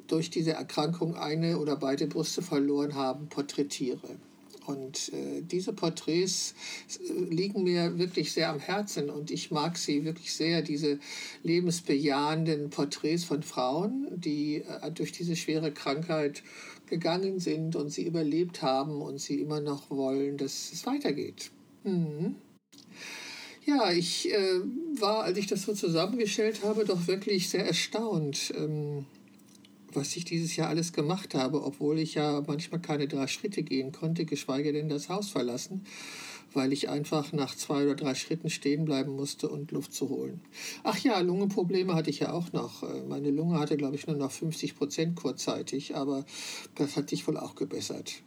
durch 0.06 0.30
diese 0.30 0.52
Erkrankung 0.52 1.14
eine 1.16 1.58
oder 1.58 1.76
beide 1.76 2.06
Brüste 2.06 2.42
verloren 2.42 2.94
haben, 2.94 3.28
porträtiere. 3.28 4.16
Und 4.68 5.10
äh, 5.14 5.40
diese 5.40 5.72
Porträts 5.72 6.54
äh, 7.00 7.12
liegen 7.12 7.62
mir 7.62 7.98
wirklich 7.98 8.32
sehr 8.32 8.50
am 8.50 8.58
Herzen 8.58 9.08
und 9.08 9.30
ich 9.30 9.50
mag 9.50 9.78
sie 9.78 10.04
wirklich 10.04 10.34
sehr, 10.34 10.60
diese 10.60 10.98
lebensbejahenden 11.42 12.68
Porträts 12.68 13.24
von 13.24 13.42
Frauen, 13.42 14.08
die 14.10 14.56
äh, 14.56 14.90
durch 14.92 15.12
diese 15.12 15.36
schwere 15.36 15.72
Krankheit 15.72 16.42
gegangen 16.84 17.38
sind 17.40 17.76
und 17.76 17.88
sie 17.88 18.04
überlebt 18.04 18.60
haben 18.60 19.00
und 19.00 19.18
sie 19.18 19.40
immer 19.40 19.62
noch 19.62 19.88
wollen, 19.88 20.36
dass 20.36 20.70
es 20.70 20.84
weitergeht. 20.84 21.50
Mhm. 21.84 22.36
Ja, 23.68 23.92
ich 23.92 24.32
äh, 24.32 24.62
war, 24.98 25.24
als 25.24 25.36
ich 25.36 25.46
das 25.46 25.64
so 25.64 25.74
zusammengestellt 25.74 26.64
habe, 26.64 26.86
doch 26.86 27.06
wirklich 27.06 27.50
sehr 27.50 27.66
erstaunt, 27.66 28.50
ähm, 28.56 29.04
was 29.92 30.16
ich 30.16 30.24
dieses 30.24 30.56
Jahr 30.56 30.70
alles 30.70 30.94
gemacht 30.94 31.34
habe, 31.34 31.62
obwohl 31.62 31.98
ich 31.98 32.14
ja 32.14 32.42
manchmal 32.46 32.80
keine 32.80 33.08
drei 33.08 33.26
Schritte 33.26 33.62
gehen 33.62 33.92
konnte, 33.92 34.24
geschweige 34.24 34.72
denn 34.72 34.88
das 34.88 35.10
Haus 35.10 35.28
verlassen, 35.28 35.84
weil 36.54 36.72
ich 36.72 36.88
einfach 36.88 37.34
nach 37.34 37.54
zwei 37.54 37.84
oder 37.84 37.94
drei 37.94 38.14
Schritten 38.14 38.48
stehen 38.48 38.86
bleiben 38.86 39.12
musste 39.12 39.50
und 39.50 39.70
Luft 39.70 39.92
zu 39.92 40.08
holen. 40.08 40.40
Ach 40.82 40.98
ja, 41.00 41.20
Lungenprobleme 41.20 41.94
hatte 41.94 42.08
ich 42.08 42.20
ja 42.20 42.32
auch 42.32 42.50
noch. 42.54 42.82
Äh, 42.82 43.02
meine 43.06 43.30
Lunge 43.30 43.58
hatte, 43.58 43.76
glaube 43.76 43.96
ich, 43.96 44.06
nur 44.06 44.16
noch 44.16 44.32
50 44.32 44.76
Prozent 44.76 45.14
kurzzeitig, 45.14 45.94
aber 45.94 46.24
das 46.74 46.96
hat 46.96 47.10
sich 47.10 47.28
wohl 47.28 47.36
auch 47.36 47.54
gebessert. 47.54 48.22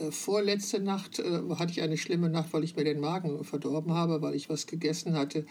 Äh, 0.00 0.10
vorletzte 0.10 0.80
Nacht 0.80 1.18
äh, 1.18 1.40
hatte 1.56 1.72
ich 1.72 1.82
eine 1.82 1.96
schlimme 1.96 2.28
Nacht, 2.28 2.52
weil 2.52 2.64
ich 2.64 2.76
mir 2.76 2.84
den 2.84 3.00
Magen 3.00 3.44
verdorben 3.44 3.92
habe, 3.92 4.22
weil 4.22 4.34
ich 4.34 4.48
was 4.48 4.66
gegessen 4.66 5.14
hatte, 5.14 5.40
äh, 5.40 5.44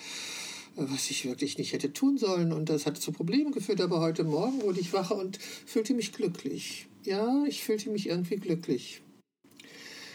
was 0.76 1.10
ich 1.10 1.26
wirklich 1.26 1.58
nicht 1.58 1.74
hätte 1.74 1.94
tun 1.94 2.18
sollen. 2.18 2.52
Und 2.52 2.70
das 2.70 2.86
hat 2.86 2.98
zu 2.98 3.12
Problemen 3.12 3.52
geführt. 3.52 3.82
Aber 3.82 4.00
heute 4.00 4.24
Morgen 4.24 4.62
wurde 4.62 4.80
ich 4.80 4.94
wach 4.94 5.12
und 5.12 5.38
fühlte 5.38 5.94
mich 5.94 6.14
glücklich. 6.14 6.88
Ja, 7.04 7.44
ich 7.48 7.64
fühlte 7.64 7.90
mich 7.90 8.08
irgendwie 8.08 8.38
glücklich. 8.38 9.02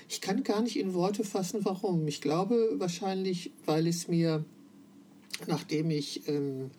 Ich 0.08 0.20
kann 0.20 0.44
gar 0.44 0.62
nicht 0.62 0.78
in 0.78 0.94
Worte 0.94 1.25
fassen, 1.25 1.64
warum. 1.64 2.06
Ich 2.06 2.20
glaube 2.20 2.75
wahrscheinlich, 2.75 3.50
weil 3.64 3.88
es 3.88 4.06
mir, 4.06 4.44
nachdem 5.49 5.90
ich 5.90 6.28
ähm, 6.28 6.70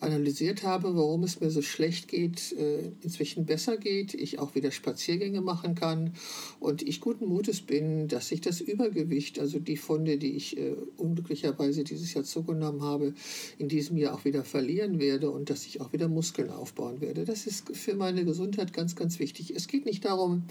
analysiert 0.00 0.62
habe, 0.62 0.94
warum 0.96 1.22
es 1.24 1.40
mir 1.40 1.50
so 1.50 1.62
schlecht 1.62 2.08
geht, 2.08 2.52
äh, 2.52 2.90
inzwischen 3.02 3.46
besser 3.46 3.76
geht, 3.76 4.14
ich 4.14 4.38
auch 4.38 4.54
wieder 4.54 4.70
Spaziergänge 4.70 5.40
machen 5.40 5.74
kann 5.74 6.12
und 6.60 6.82
ich 6.82 7.00
guten 7.00 7.26
Mutes 7.26 7.62
bin, 7.62 8.08
dass 8.08 8.30
ich 8.30 8.40
das 8.40 8.60
Übergewicht, 8.60 9.38
also 9.38 9.58
die 9.58 9.76
Funde, 9.76 10.18
die 10.18 10.32
ich 10.32 10.58
äh, 10.58 10.74
unglücklicherweise 10.96 11.84
dieses 11.84 12.12
Jahr 12.14 12.24
zugenommen 12.24 12.82
habe, 12.82 13.14
in 13.58 13.68
diesem 13.68 13.96
Jahr 13.96 14.14
auch 14.14 14.24
wieder 14.24 14.44
verlieren 14.44 14.98
werde 15.00 15.30
und 15.30 15.48
dass 15.48 15.66
ich 15.66 15.80
auch 15.80 15.92
wieder 15.92 16.08
Muskeln 16.08 16.50
aufbauen 16.50 17.00
werde. 17.00 17.24
Das 17.24 17.46
ist 17.46 17.74
für 17.74 17.94
meine 17.94 18.24
Gesundheit 18.24 18.72
ganz, 18.72 18.96
ganz 18.96 19.18
wichtig. 19.18 19.54
Es 19.54 19.66
geht 19.66 19.86
nicht 19.86 20.04
darum, 20.04 20.44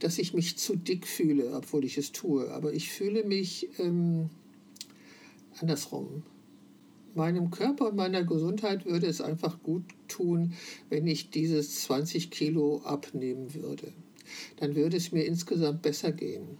dass 0.00 0.18
ich 0.18 0.34
mich 0.34 0.56
zu 0.56 0.76
dick 0.76 1.06
fühle, 1.06 1.54
obwohl 1.54 1.84
ich 1.84 1.98
es 1.98 2.12
tue, 2.12 2.50
aber 2.50 2.72
ich 2.72 2.90
fühle 2.90 3.24
mich 3.24 3.68
ähm, 3.78 4.28
andersrum 5.60 6.24
meinem 7.18 7.50
Körper 7.50 7.88
und 7.88 7.96
meiner 7.96 8.24
Gesundheit 8.24 8.86
würde 8.86 9.06
es 9.06 9.20
einfach 9.20 9.62
gut 9.62 9.84
tun, 10.06 10.54
wenn 10.88 11.06
ich 11.06 11.30
dieses 11.30 11.82
20 11.82 12.30
Kilo 12.30 12.80
abnehmen 12.84 13.52
würde. 13.54 13.92
Dann 14.56 14.74
würde 14.74 14.96
es 14.96 15.12
mir 15.12 15.24
insgesamt 15.24 15.82
besser 15.82 16.12
gehen. 16.12 16.58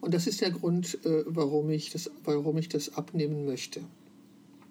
Und 0.00 0.14
das 0.14 0.26
ist 0.26 0.40
der 0.40 0.50
Grund, 0.50 0.98
äh, 1.04 1.24
warum 1.26 1.70
ich 1.70 1.90
das, 1.90 2.10
warum 2.24 2.58
ich 2.58 2.68
das 2.68 2.94
abnehmen 2.96 3.44
möchte. 3.44 3.82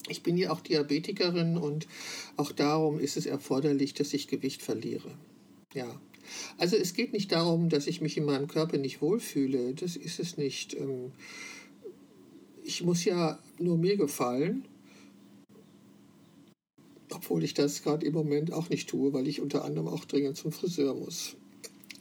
Ich 0.07 0.24
bin 0.24 0.38
ja 0.38 0.51
auch 0.51 0.62
Diabetikerin 0.62 1.57
und 1.57 1.88
auch 2.36 2.51
darum 2.51 3.00
ist 3.00 3.15
es 3.15 3.25
erforderlich, 3.25 3.93
dass 3.93 4.13
ich 4.13 4.27
Gewicht 4.27 4.62
verliere. 4.62 5.12
Ja. 5.74 5.88
Also 6.57 6.75
es 6.75 6.93
geht 6.93 7.13
nicht 7.13 7.31
darum, 7.31 7.69
dass 7.69 7.88
ich 7.88 8.01
mich 8.01 8.17
in 8.17 8.25
meinem 8.25 8.48
Körper 8.48 8.77
nicht 8.77 9.01
wohlfühle. 9.01 9.74
Das 9.74 9.95
ist 9.95 10.19
es 10.19 10.38
nicht. 10.38 10.74
Ähm, 10.74 11.12
ich 12.63 12.83
muss 12.83 13.05
ja 13.05 13.39
nur 13.59 13.77
mir 13.77 13.98
gefallen 13.98 14.65
obwohl 17.12 17.44
ich 17.44 17.54
das 17.54 17.84
gerade 17.84 18.06
im 18.06 18.13
Moment 18.13 18.54
auch 18.54 18.70
nicht 18.70 18.89
tue, 18.89 19.13
weil 19.13 19.28
ich 19.28 19.42
unter 19.42 19.66
anderem 19.66 19.88
auch 19.88 20.06
dringend 20.06 20.38
zum 20.38 20.51
Friseur 20.51 20.94
muss. 20.94 21.36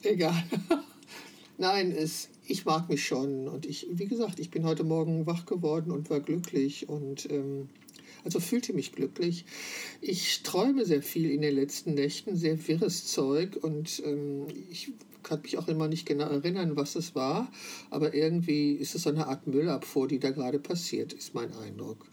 Egal. 0.03 0.43
Nein, 1.59 1.91
es, 1.91 2.29
ich 2.47 2.65
mag 2.65 2.89
mich 2.89 3.05
schon 3.05 3.49
und 3.49 3.67
ich, 3.67 3.89
wie 3.91 4.07
gesagt, 4.07 4.39
ich 4.39 4.51
bin 4.51 4.65
heute 4.65 4.85
Morgen 4.85 5.27
wach 5.27 5.45
geworden 5.45 5.91
und 5.91 6.09
war 6.09 6.21
glücklich 6.21 6.89
und 6.89 7.31
ähm, 7.31 7.69
also 8.25 8.41
fühlte 8.41 8.73
mich 8.73 8.93
glücklich. 8.93 9.45
Ich 10.01 10.43
träume 10.43 10.85
sehr 10.85 11.03
viel 11.03 11.31
in 11.31 11.43
den 11.43 11.55
letzten 11.55 11.95
Nächten, 11.95 12.37
sehr 12.37 12.69
wirres 12.69 13.07
Zeug 13.07 13.59
und 13.61 14.03
ähm, 14.05 14.47
ich 14.71 14.93
kann 15.23 15.43
mich 15.43 15.59
auch 15.59 15.69
immer 15.69 15.89
nicht 15.89 16.07
genau 16.07 16.29
erinnern, 16.29 16.77
was 16.77 16.95
es 16.95 17.15
war, 17.15 17.51
aber 17.91 18.15
irgendwie 18.15 18.73
ist 18.73 18.95
es 18.95 19.03
so 19.03 19.11
eine 19.11 19.27
Art 19.27 19.47
Müllabfuhr, 19.47 20.09
die 20.09 20.19
da 20.19 20.31
gerade 20.31 20.59
passiert, 20.59 21.13
ist 21.13 21.35
mein 21.35 21.53
Eindruck. 21.55 22.07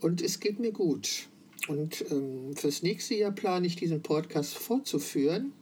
Und 0.00 0.20
es 0.20 0.38
geht 0.38 0.60
mir 0.60 0.72
gut. 0.72 1.28
Und 1.68 2.04
ähm, 2.10 2.56
fürs 2.56 2.82
nächste 2.82 3.14
Jahr 3.14 3.32
plane 3.32 3.66
ich 3.66 3.76
diesen 3.76 4.02
Podcast 4.02 4.54
fortzuführen. 4.54 5.52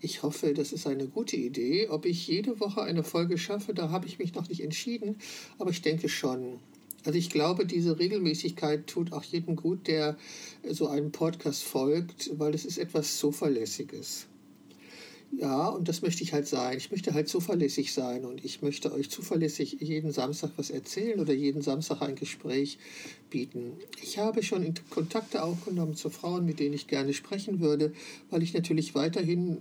Ich 0.00 0.22
hoffe, 0.22 0.54
das 0.54 0.72
ist 0.72 0.86
eine 0.86 1.08
gute 1.08 1.36
Idee. 1.36 1.88
Ob 1.88 2.06
ich 2.06 2.26
jede 2.26 2.58
Woche 2.58 2.82
eine 2.82 3.04
Folge 3.04 3.36
schaffe, 3.36 3.74
da 3.74 3.90
habe 3.90 4.06
ich 4.06 4.18
mich 4.18 4.34
noch 4.34 4.48
nicht 4.48 4.62
entschieden, 4.62 5.18
aber 5.58 5.70
ich 5.70 5.82
denke 5.82 6.08
schon. 6.08 6.58
Also 7.04 7.18
ich 7.18 7.28
glaube, 7.28 7.66
diese 7.66 7.98
Regelmäßigkeit 7.98 8.86
tut 8.86 9.12
auch 9.12 9.24
jedem 9.24 9.56
gut, 9.56 9.86
der 9.86 10.16
so 10.68 10.88
einem 10.88 11.12
Podcast 11.12 11.62
folgt, 11.62 12.30
weil 12.38 12.54
es 12.54 12.64
ist 12.64 12.78
etwas 12.78 13.18
Zuverlässiges. 13.18 14.26
Ja, 15.32 15.68
und 15.68 15.88
das 15.88 16.02
möchte 16.02 16.24
ich 16.24 16.32
halt 16.32 16.48
sein. 16.48 16.76
Ich 16.76 16.90
möchte 16.90 17.14
halt 17.14 17.28
zuverlässig 17.28 17.92
sein 17.92 18.24
und 18.24 18.44
ich 18.44 18.62
möchte 18.62 18.92
euch 18.92 19.10
zuverlässig 19.10 19.76
jeden 19.80 20.10
Samstag 20.10 20.50
was 20.56 20.70
erzählen 20.70 21.20
oder 21.20 21.32
jeden 21.32 21.62
Samstag 21.62 22.02
ein 22.02 22.16
Gespräch 22.16 22.78
bieten. 23.30 23.72
Ich 24.02 24.18
habe 24.18 24.42
schon 24.42 24.74
Kontakte 24.90 25.42
aufgenommen 25.44 25.94
zu 25.94 26.10
Frauen, 26.10 26.44
mit 26.44 26.58
denen 26.58 26.74
ich 26.74 26.88
gerne 26.88 27.12
sprechen 27.14 27.60
würde, 27.60 27.92
weil 28.30 28.42
ich 28.42 28.54
natürlich 28.54 28.94
weiterhin 28.96 29.58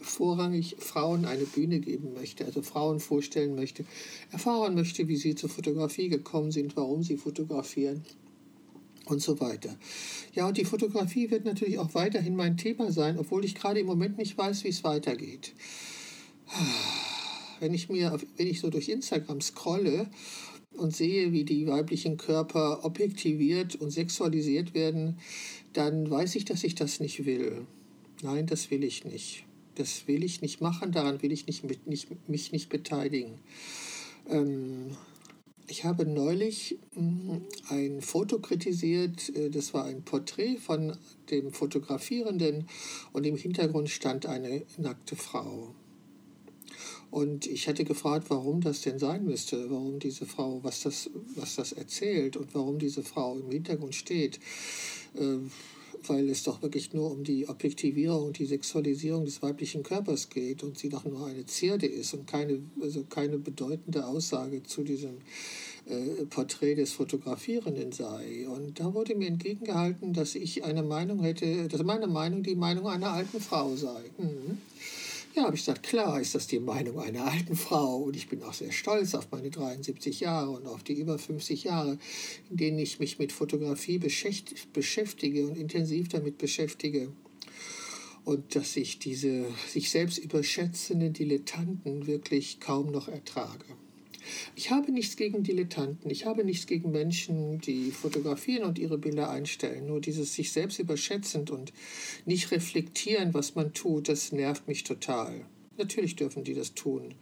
vorrangig 0.00 0.76
Frauen 0.78 1.24
eine 1.24 1.44
Bühne 1.44 1.78
geben 1.78 2.12
möchte, 2.14 2.44
also 2.44 2.62
Frauen 2.62 2.98
vorstellen 2.98 3.54
möchte, 3.54 3.84
erfahren 4.32 4.74
möchte, 4.74 5.06
wie 5.06 5.16
sie 5.16 5.36
zur 5.36 5.48
Fotografie 5.48 6.08
gekommen 6.08 6.50
sind, 6.50 6.76
warum 6.76 7.02
sie 7.02 7.16
fotografieren 7.16 8.04
und 9.10 9.20
so 9.20 9.40
weiter. 9.40 9.76
Ja, 10.34 10.46
und 10.46 10.56
die 10.56 10.64
Fotografie 10.64 11.30
wird 11.30 11.44
natürlich 11.44 11.78
auch 11.78 11.94
weiterhin 11.94 12.36
mein 12.36 12.56
Thema 12.56 12.92
sein, 12.92 13.18
obwohl 13.18 13.44
ich 13.44 13.54
gerade 13.54 13.80
im 13.80 13.86
Moment 13.86 14.18
nicht 14.18 14.36
weiß, 14.36 14.64
wie 14.64 14.68
es 14.68 14.84
weitergeht. 14.84 15.52
wenn 17.60 17.74
ich 17.74 17.88
mir, 17.88 18.18
wenn 18.36 18.46
ich 18.46 18.60
so 18.60 18.70
durch 18.70 18.88
Instagram 18.88 19.40
scrolle 19.40 20.08
und 20.76 20.94
sehe, 20.94 21.32
wie 21.32 21.44
die 21.44 21.66
weiblichen 21.66 22.16
Körper 22.16 22.84
objektiviert 22.84 23.76
und 23.76 23.90
sexualisiert 23.90 24.74
werden, 24.74 25.18
dann 25.72 26.10
weiß 26.10 26.36
ich, 26.36 26.44
dass 26.44 26.64
ich 26.64 26.74
das 26.74 27.00
nicht 27.00 27.26
will. 27.26 27.66
Nein, 28.22 28.46
das 28.46 28.70
will 28.70 28.84
ich 28.84 29.04
nicht. 29.04 29.44
Das 29.74 30.08
will 30.08 30.24
ich 30.24 30.42
nicht 30.42 30.60
machen, 30.60 30.90
daran 30.90 31.22
will 31.22 31.30
ich 31.30 31.46
nicht, 31.46 31.62
mit, 31.62 31.86
nicht, 31.86 32.08
mich 32.28 32.50
nicht 32.50 32.68
beteiligen. 32.68 33.38
Ähm, 34.28 34.96
ich 35.68 35.84
habe 35.84 36.06
neulich 36.06 36.78
hm, 36.94 37.42
ein 37.68 38.00
Foto 38.00 38.38
kritisiert, 38.38 39.28
äh, 39.36 39.50
das 39.50 39.74
war 39.74 39.84
ein 39.84 40.02
Porträt 40.02 40.56
von 40.56 40.96
dem 41.30 41.52
Fotografierenden 41.52 42.66
und 43.12 43.26
im 43.26 43.36
Hintergrund 43.36 43.90
stand 43.90 44.26
eine 44.26 44.62
nackte 44.78 45.16
Frau. 45.16 45.74
Und 47.10 47.46
ich 47.46 47.68
hatte 47.68 47.84
gefragt, 47.84 48.28
warum 48.28 48.60
das 48.60 48.82
denn 48.82 48.98
sein 48.98 49.24
müsste, 49.24 49.70
warum 49.70 49.98
diese 49.98 50.26
Frau, 50.26 50.62
was 50.62 50.82
das, 50.82 51.08
was 51.36 51.56
das 51.56 51.72
erzählt 51.72 52.36
und 52.36 52.54
warum 52.54 52.78
diese 52.78 53.02
Frau 53.02 53.38
im 53.38 53.50
Hintergrund 53.50 53.94
steht. 53.94 54.38
Äh, 55.14 55.38
weil 56.08 56.28
es 56.28 56.42
doch 56.42 56.62
wirklich 56.62 56.92
nur 56.92 57.10
um 57.10 57.24
die 57.24 57.48
Objektivierung 57.48 58.26
und 58.26 58.38
die 58.38 58.46
Sexualisierung 58.46 59.24
des 59.24 59.42
weiblichen 59.42 59.82
Körpers 59.82 60.28
geht 60.28 60.62
und 60.62 60.78
sie 60.78 60.88
doch 60.88 61.04
nur 61.04 61.26
eine 61.26 61.46
Zierde 61.46 61.86
ist 61.86 62.14
und 62.14 62.26
keine, 62.26 62.60
also 62.80 63.04
keine 63.04 63.38
bedeutende 63.38 64.06
Aussage 64.06 64.62
zu 64.62 64.82
diesem 64.82 65.18
äh, 65.86 66.24
Porträt 66.26 66.74
des 66.74 66.92
Fotografierenden 66.92 67.92
sei. 67.92 68.46
Und 68.48 68.78
da 68.80 68.92
wurde 68.92 69.14
mir 69.14 69.28
entgegengehalten, 69.28 70.12
dass 70.12 70.34
ich 70.34 70.64
eine 70.64 70.82
Meinung 70.82 71.20
hätte, 71.20 71.68
dass 71.68 71.82
meine 71.82 72.06
Meinung 72.06 72.42
die 72.42 72.56
Meinung 72.56 72.88
einer 72.88 73.10
alten 73.10 73.40
Frau 73.40 73.74
sei. 73.76 74.02
Mhm. 74.18 74.58
Ja, 75.34 75.44
habe 75.44 75.54
ich 75.54 75.62
gesagt, 75.62 75.82
klar 75.84 76.20
ist 76.20 76.34
das 76.34 76.46
die 76.46 76.58
Meinung 76.58 76.98
einer 76.98 77.26
alten 77.26 77.54
Frau 77.54 77.98
und 77.98 78.16
ich 78.16 78.28
bin 78.28 78.42
auch 78.42 78.54
sehr 78.54 78.72
stolz 78.72 79.14
auf 79.14 79.30
meine 79.30 79.50
73 79.50 80.20
Jahre 80.20 80.50
und 80.50 80.66
auf 80.66 80.82
die 80.82 80.94
über 80.94 81.18
50 81.18 81.64
Jahre, 81.64 81.98
in 82.50 82.56
denen 82.56 82.78
ich 82.78 82.98
mich 82.98 83.18
mit 83.18 83.30
Fotografie 83.32 83.98
beschäftige 83.98 85.46
und 85.46 85.56
intensiv 85.56 86.08
damit 86.08 86.38
beschäftige. 86.38 87.12
Und 88.24 88.56
dass 88.56 88.76
ich 88.76 88.98
diese 88.98 89.46
sich 89.68 89.90
selbst 89.90 90.18
überschätzenden 90.18 91.12
Dilettanten 91.12 92.06
wirklich 92.06 92.60
kaum 92.60 92.90
noch 92.90 93.08
ertrage. 93.08 93.64
Ich 94.54 94.70
habe 94.70 94.92
nichts 94.92 95.16
gegen 95.16 95.42
Dilettanten, 95.42 96.10
ich 96.10 96.26
habe 96.26 96.44
nichts 96.44 96.66
gegen 96.66 96.90
Menschen, 96.90 97.60
die 97.60 97.90
fotografieren 97.90 98.64
und 98.64 98.78
ihre 98.78 98.98
Bilder 98.98 99.30
einstellen. 99.30 99.86
Nur 99.86 100.00
dieses 100.00 100.34
sich 100.34 100.52
selbst 100.52 100.78
überschätzend 100.78 101.50
und 101.50 101.72
nicht 102.24 102.50
reflektieren, 102.50 103.34
was 103.34 103.54
man 103.54 103.72
tut, 103.72 104.08
das 104.08 104.32
nervt 104.32 104.68
mich 104.68 104.84
total. 104.84 105.46
Natürlich 105.76 106.16
dürfen 106.16 106.44
die 106.44 106.54
das 106.54 106.74
tun, 106.74 107.14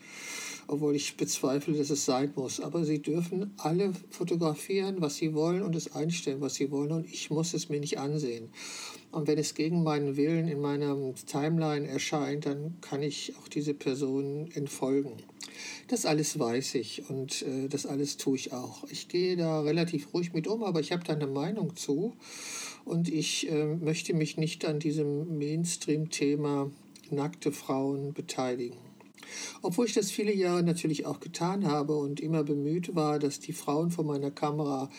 obwohl 0.68 0.96
ich 0.96 1.16
bezweifle, 1.16 1.76
dass 1.76 1.90
es 1.90 2.04
sein 2.04 2.32
muss. 2.36 2.60
Aber 2.60 2.84
sie 2.84 3.00
dürfen 3.00 3.52
alle 3.56 3.92
fotografieren, 4.10 5.00
was 5.00 5.16
sie 5.16 5.34
wollen 5.34 5.62
und 5.62 5.76
es 5.76 5.94
einstellen, 5.94 6.40
was 6.40 6.54
sie 6.54 6.70
wollen. 6.70 6.92
Und 6.92 7.06
ich 7.06 7.30
muss 7.30 7.54
es 7.54 7.68
mir 7.68 7.80
nicht 7.80 7.98
ansehen. 7.98 8.50
Und 9.12 9.28
wenn 9.28 9.38
es 9.38 9.54
gegen 9.54 9.82
meinen 9.82 10.16
Willen 10.16 10.48
in 10.48 10.60
meiner 10.60 10.96
Timeline 11.26 11.86
erscheint, 11.86 12.46
dann 12.46 12.76
kann 12.80 13.02
ich 13.02 13.34
auch 13.38 13.48
diese 13.48 13.74
Person 13.74 14.50
entfolgen. 14.52 15.12
Das 15.88 16.04
alles 16.04 16.38
weiß 16.38 16.74
ich 16.74 17.08
und 17.08 17.42
äh, 17.42 17.68
das 17.68 17.86
alles 17.86 18.16
tue 18.16 18.36
ich 18.36 18.52
auch. 18.52 18.84
Ich 18.90 19.08
gehe 19.08 19.36
da 19.36 19.60
relativ 19.60 20.12
ruhig 20.12 20.32
mit 20.34 20.46
um, 20.48 20.62
aber 20.62 20.80
ich 20.80 20.92
habe 20.92 21.04
da 21.04 21.14
eine 21.14 21.26
Meinung 21.26 21.76
zu 21.76 22.14
und 22.84 23.08
ich 23.08 23.50
äh, 23.50 23.64
möchte 23.76 24.12
mich 24.12 24.36
nicht 24.36 24.64
an 24.64 24.80
diesem 24.80 25.38
Mainstream-Thema 25.38 26.70
nackte 27.10 27.52
Frauen 27.52 28.12
beteiligen. 28.12 28.85
Obwohl 29.62 29.86
ich 29.86 29.94
das 29.94 30.10
viele 30.10 30.34
Jahre 30.34 30.62
natürlich 30.62 31.06
auch 31.06 31.20
getan 31.20 31.66
habe 31.66 31.96
und 31.96 32.20
immer 32.20 32.44
bemüht 32.44 32.94
war, 32.94 33.18
dass 33.18 33.40
die 33.40 33.52
Frauen 33.52 33.90
vor 33.90 34.04
meiner 34.04 34.30
Kamera 34.30 34.90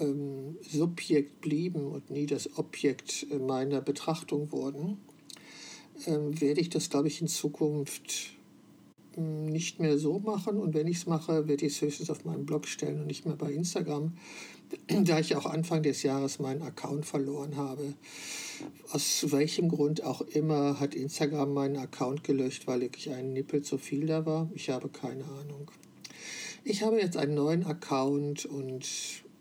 ähm, 0.00 0.56
Subjekt 0.62 1.40
blieben 1.40 1.86
und 1.86 2.10
nie 2.10 2.26
das 2.26 2.58
Objekt 2.58 3.26
meiner 3.38 3.80
Betrachtung 3.80 4.52
wurden, 4.52 4.98
ähm, 6.06 6.40
werde 6.40 6.60
ich 6.60 6.70
das, 6.70 6.90
glaube 6.90 7.08
ich, 7.08 7.20
in 7.20 7.28
Zukunft 7.28 8.35
nicht 9.16 9.80
mehr 9.80 9.98
so 9.98 10.18
machen 10.18 10.58
und 10.58 10.74
wenn 10.74 10.86
ich 10.86 10.98
es 10.98 11.06
mache, 11.06 11.48
werde 11.48 11.66
ich 11.66 11.74
es 11.74 11.80
höchstens 11.80 12.10
auf 12.10 12.24
meinen 12.24 12.46
Blog 12.46 12.66
stellen 12.66 13.00
und 13.00 13.06
nicht 13.06 13.26
mehr 13.26 13.36
bei 13.36 13.52
Instagram, 13.52 14.12
da 14.88 15.18
ich 15.18 15.34
auch 15.36 15.46
Anfang 15.46 15.82
des 15.82 16.02
Jahres 16.02 16.38
meinen 16.38 16.62
Account 16.62 17.06
verloren 17.06 17.56
habe. 17.56 17.94
Aus 18.90 19.26
welchem 19.30 19.68
Grund 19.68 20.02
auch 20.02 20.20
immer 20.20 20.80
hat 20.80 20.94
Instagram 20.94 21.52
meinen 21.52 21.76
Account 21.76 22.24
gelöscht, 22.24 22.66
weil 22.66 22.80
wirklich 22.80 23.10
ein 23.10 23.32
Nippel 23.32 23.62
zu 23.62 23.78
viel 23.78 24.06
da 24.06 24.26
war. 24.26 24.50
Ich 24.54 24.70
habe 24.70 24.88
keine 24.88 25.24
Ahnung. 25.24 25.70
Ich 26.64 26.82
habe 26.82 27.00
jetzt 27.00 27.16
einen 27.16 27.34
neuen 27.34 27.64
Account 27.64 28.44
und 28.46 28.86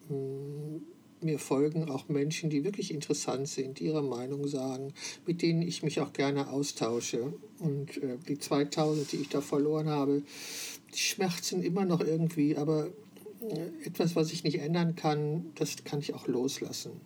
mh, 0.09 0.15
mm, 0.15 0.94
mir 1.25 1.39
folgen 1.39 1.89
auch 1.89 2.07
Menschen, 2.07 2.49
die 2.49 2.63
wirklich 2.63 2.93
interessant 2.93 3.47
sind, 3.47 3.79
die 3.79 3.85
ihre 3.85 4.03
Meinung 4.03 4.47
sagen, 4.47 4.93
mit 5.25 5.41
denen 5.41 5.61
ich 5.61 5.83
mich 5.83 5.99
auch 5.99 6.13
gerne 6.13 6.49
austausche. 6.49 7.33
Und 7.59 7.97
äh, 7.97 8.17
die 8.27 8.37
2000, 8.37 9.11
die 9.11 9.17
ich 9.17 9.29
da 9.29 9.41
verloren 9.41 9.89
habe, 9.89 10.23
die 10.93 10.99
schmerzen 10.99 11.61
immer 11.63 11.83
noch 11.85 12.01
irgendwie, 12.01 12.55
aber 12.55 12.91
äh, 13.41 13.87
etwas, 13.87 14.15
was 14.15 14.31
ich 14.31 14.43
nicht 14.43 14.59
ändern 14.59 14.95
kann, 14.95 15.51
das 15.55 15.83
kann 15.83 15.99
ich 15.99 16.13
auch 16.13 16.27
loslassen. 16.27 17.01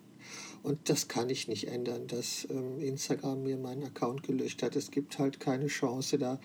Und 0.62 0.90
das 0.90 1.08
kann 1.08 1.30
ich 1.30 1.48
nicht 1.48 1.68
ändern, 1.68 2.06
dass 2.06 2.46
ähm, 2.50 2.80
Instagram 2.80 3.42
mir 3.42 3.56
meinen 3.56 3.84
Account 3.84 4.22
gelöscht 4.22 4.62
hat. 4.62 4.76
Es 4.76 4.90
gibt 4.90 5.18
halt 5.18 5.40
keine 5.40 5.68
Chance, 5.68 6.18
da 6.18 6.38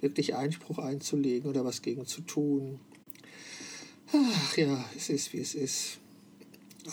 wirklich 0.00 0.34
Einspruch 0.34 0.78
einzulegen 0.78 1.48
oder 1.48 1.64
was 1.64 1.80
gegen 1.80 2.04
zu 2.04 2.20
tun. 2.20 2.80
Ach 4.12 4.56
ja, 4.58 4.84
es 4.94 5.08
ist 5.08 5.32
wie 5.32 5.40
es 5.40 5.54
ist. 5.54 6.01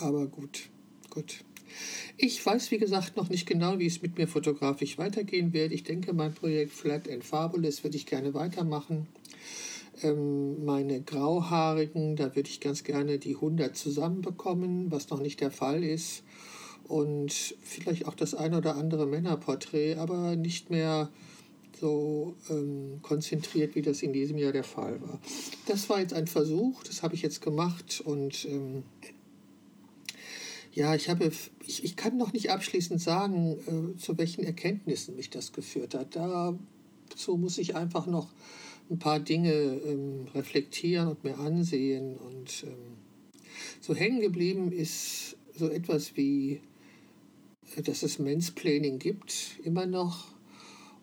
Aber 0.01 0.27
gut, 0.27 0.69
gut. 1.09 1.43
Ich 2.17 2.43
weiß, 2.45 2.71
wie 2.71 2.77
gesagt, 2.77 3.15
noch 3.15 3.29
nicht 3.29 3.45
genau, 3.45 3.79
wie 3.79 3.85
es 3.85 4.01
mit 4.01 4.17
mir 4.17 4.27
fotografisch 4.27 4.97
weitergehen 4.97 5.53
wird. 5.53 5.71
Ich 5.71 5.83
denke, 5.83 6.13
mein 6.13 6.33
Projekt 6.33 6.71
Flat 6.71 7.09
and 7.09 7.23
Fabulous 7.23 7.83
würde 7.83 7.97
ich 7.97 8.05
gerne 8.05 8.33
weitermachen. 8.33 9.07
Ähm, 10.01 10.65
meine 10.65 11.01
Grauhaarigen, 11.01 12.15
da 12.15 12.35
würde 12.35 12.49
ich 12.49 12.59
ganz 12.59 12.83
gerne 12.83 13.19
die 13.19 13.35
100 13.35 13.75
zusammenbekommen, 13.75 14.91
was 14.91 15.09
noch 15.09 15.21
nicht 15.21 15.41
der 15.41 15.51
Fall 15.51 15.83
ist. 15.83 16.23
Und 16.87 17.31
vielleicht 17.61 18.07
auch 18.07 18.15
das 18.15 18.33
ein 18.33 18.53
oder 18.55 18.75
andere 18.75 19.05
Männerporträt, 19.05 19.95
aber 19.95 20.35
nicht 20.35 20.69
mehr 20.69 21.09
so 21.79 22.35
ähm, 22.49 22.99
konzentriert, 23.01 23.75
wie 23.75 23.81
das 23.81 24.01
in 24.01 24.11
diesem 24.11 24.37
Jahr 24.37 24.51
der 24.51 24.63
Fall 24.63 25.01
war. 25.01 25.19
Das 25.67 25.89
war 25.89 25.99
jetzt 25.99 26.13
ein 26.13 26.27
Versuch, 26.27 26.83
das 26.83 27.03
habe 27.03 27.15
ich 27.15 27.21
jetzt 27.21 27.41
gemacht 27.41 28.01
und 28.03 28.45
ähm, 28.45 28.83
ja, 30.79 30.95
ich 30.95 31.09
habe, 31.09 31.29
ich, 31.67 31.83
ich 31.83 31.97
kann 31.97 32.15
noch 32.15 32.31
nicht 32.31 32.51
abschließend 32.51 33.01
sagen, 33.01 33.57
äh, 33.67 33.97
zu 33.97 34.17
welchen 34.17 34.45
Erkenntnissen 34.45 35.17
mich 35.17 35.29
das 35.29 35.51
geführt 35.51 35.93
hat. 35.93 36.15
Dazu 36.15 37.35
muss 37.35 37.57
ich 37.57 37.75
einfach 37.75 38.07
noch 38.07 38.29
ein 38.89 38.97
paar 38.97 39.19
Dinge 39.19 39.51
ähm, 39.51 40.27
reflektieren 40.33 41.09
und 41.09 41.25
mir 41.25 41.37
ansehen. 41.37 42.15
Und 42.15 42.63
ähm, 42.63 42.95
so 43.81 43.93
hängen 43.93 44.21
geblieben 44.21 44.71
ist 44.71 45.35
so 45.53 45.67
etwas 45.67 46.15
wie, 46.15 46.61
äh, 47.75 47.81
dass 47.81 48.01
es 48.01 48.17
Mansplaining 48.17 48.99
gibt, 48.99 49.59
immer 49.65 49.85
noch. 49.85 50.29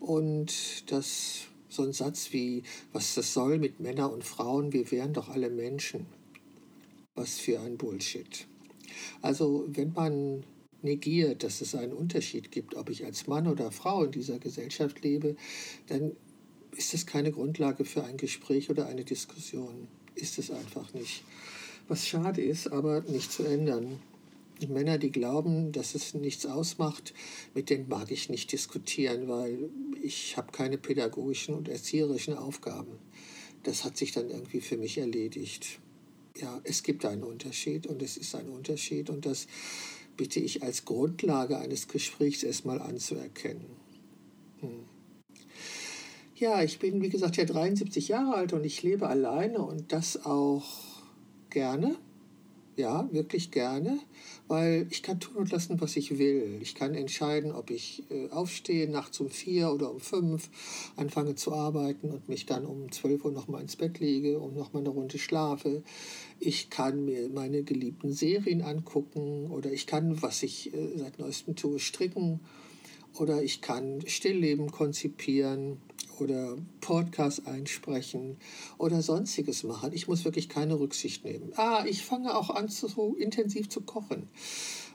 Und 0.00 0.90
dass 0.90 1.48
so 1.68 1.82
ein 1.82 1.92
Satz 1.92 2.32
wie, 2.32 2.62
was 2.94 3.14
das 3.14 3.34
soll 3.34 3.58
mit 3.58 3.78
Männern 3.78 4.10
und 4.10 4.24
Frauen, 4.24 4.72
wir 4.72 4.90
wären 4.90 5.12
doch 5.12 5.28
alle 5.28 5.50
Menschen. 5.50 6.06
Was 7.14 7.38
für 7.38 7.60
ein 7.60 7.76
Bullshit. 7.76 8.46
Also 9.22 9.64
wenn 9.68 9.92
man 9.92 10.44
negiert, 10.82 11.42
dass 11.42 11.60
es 11.60 11.74
einen 11.74 11.92
Unterschied 11.92 12.50
gibt, 12.50 12.74
ob 12.76 12.90
ich 12.90 13.04
als 13.04 13.26
Mann 13.26 13.46
oder 13.46 13.70
Frau 13.70 14.04
in 14.04 14.12
dieser 14.12 14.38
Gesellschaft 14.38 15.02
lebe, 15.02 15.36
dann 15.88 16.12
ist 16.76 16.94
das 16.94 17.06
keine 17.06 17.32
Grundlage 17.32 17.84
für 17.84 18.04
ein 18.04 18.16
Gespräch 18.16 18.70
oder 18.70 18.86
eine 18.86 19.04
Diskussion. 19.04 19.88
Ist 20.14 20.38
es 20.38 20.50
einfach 20.50 20.92
nicht. 20.94 21.24
Was 21.88 22.06
schade 22.06 22.42
ist, 22.42 22.68
aber 22.72 23.02
nicht 23.02 23.32
zu 23.32 23.44
ändern. 23.44 24.00
Die 24.60 24.66
Männer, 24.66 24.96
die 24.96 25.12
glauben, 25.12 25.72
dass 25.72 25.94
es 25.94 26.14
nichts 26.14 26.46
ausmacht, 26.46 27.12
mit 27.54 27.68
denen 27.68 27.88
mag 27.88 28.10
ich 28.10 28.30
nicht 28.30 28.52
diskutieren, 28.52 29.28
weil 29.28 29.68
ich 30.02 30.36
habe 30.38 30.52
keine 30.52 30.78
pädagogischen 30.78 31.54
und 31.54 31.68
erzieherischen 31.68 32.34
Aufgaben. 32.34 32.98
Das 33.64 33.84
hat 33.84 33.96
sich 33.98 34.12
dann 34.12 34.30
irgendwie 34.30 34.60
für 34.60 34.78
mich 34.78 34.96
erledigt 34.96 35.78
ja, 36.40 36.60
es 36.64 36.82
gibt 36.82 37.04
einen 37.04 37.24
Unterschied 37.24 37.86
und 37.86 38.02
es 38.02 38.16
ist 38.16 38.34
ein 38.34 38.48
Unterschied 38.48 39.10
und 39.10 39.26
das 39.26 39.46
bitte 40.16 40.40
ich 40.40 40.62
als 40.62 40.84
Grundlage 40.84 41.58
eines 41.58 41.88
Gesprächs 41.88 42.42
erstmal 42.42 42.80
anzuerkennen. 42.80 43.66
Hm. 44.60 44.84
Ja, 46.34 46.62
ich 46.62 46.78
bin, 46.78 47.00
wie 47.02 47.08
gesagt, 47.08 47.36
ja 47.36 47.44
73 47.44 48.08
Jahre 48.08 48.34
alt 48.34 48.52
und 48.52 48.64
ich 48.64 48.82
lebe 48.82 49.08
alleine 49.08 49.60
und 49.60 49.92
das 49.92 50.26
auch 50.26 50.66
gerne. 51.48 51.96
Ja, 52.76 53.08
wirklich 53.10 53.52
gerne, 53.52 53.98
weil 54.48 54.86
ich 54.90 55.02
kann 55.02 55.18
tun 55.18 55.36
und 55.36 55.50
lassen, 55.50 55.80
was 55.80 55.96
ich 55.96 56.18
will. 56.18 56.58
Ich 56.60 56.74
kann 56.74 56.94
entscheiden, 56.94 57.52
ob 57.52 57.70
ich 57.70 58.04
äh, 58.10 58.28
aufstehe 58.28 58.86
nachts 58.90 59.18
um 59.18 59.30
vier 59.30 59.72
oder 59.72 59.90
um 59.90 59.98
fünf, 59.98 60.50
anfange 60.94 61.36
zu 61.36 61.54
arbeiten 61.54 62.10
und 62.10 62.28
mich 62.28 62.44
dann 62.44 62.66
um 62.66 62.92
zwölf 62.92 63.24
Uhr 63.24 63.32
nochmal 63.32 63.62
ins 63.62 63.76
Bett 63.76 63.98
lege 63.98 64.38
und 64.38 64.54
nochmal 64.54 64.82
eine 64.82 64.90
Runde 64.90 65.16
schlafe. 65.16 65.82
Ich 66.38 66.68
kann 66.68 67.06
mir 67.06 67.30
meine 67.30 67.62
geliebten 67.62 68.12
Serien 68.12 68.60
angucken 68.60 69.50
oder 69.50 69.72
ich 69.72 69.86
kann, 69.86 70.20
was 70.20 70.42
ich 70.42 70.74
äh, 70.74 70.98
seit 70.98 71.18
neuestem 71.18 71.56
tue, 71.56 71.78
stricken 71.78 72.40
oder 73.14 73.42
ich 73.42 73.62
kann 73.62 74.06
Stillleben 74.06 74.70
konzipieren 74.70 75.78
oder 76.20 76.56
Podcast 76.80 77.46
einsprechen 77.46 78.36
oder 78.78 79.02
sonstiges 79.02 79.62
machen. 79.62 79.92
Ich 79.92 80.08
muss 80.08 80.24
wirklich 80.24 80.48
keine 80.48 80.78
Rücksicht 80.78 81.24
nehmen. 81.24 81.52
Ah, 81.56 81.84
ich 81.86 82.04
fange 82.04 82.36
auch 82.36 82.50
an, 82.50 82.68
so 82.68 83.14
intensiv 83.18 83.68
zu 83.68 83.80
kochen. 83.80 84.28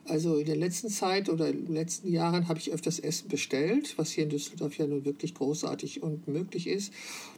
Also 0.06 0.38
in 0.38 0.46
der 0.46 0.56
letzten 0.56 0.90
Zeit 0.90 1.30
oder 1.30 1.50
in 1.50 1.66
den 1.66 1.74
letzten 1.74 2.08
Jahren 2.08 2.48
habe 2.48 2.60
ich 2.60 2.72
öfters 2.72 3.00
Essen 3.00 3.28
bestellt, 3.28 3.98
was 3.98 4.12
hier 4.12 4.24
in 4.24 4.30
Düsseldorf 4.30 4.78
ja 4.78 4.88
nun 4.88 5.06
wirklich 5.06 5.36
großartig 5.36 6.02
und 6.02 6.28
möglich 6.28 6.68
ist. 6.68 6.92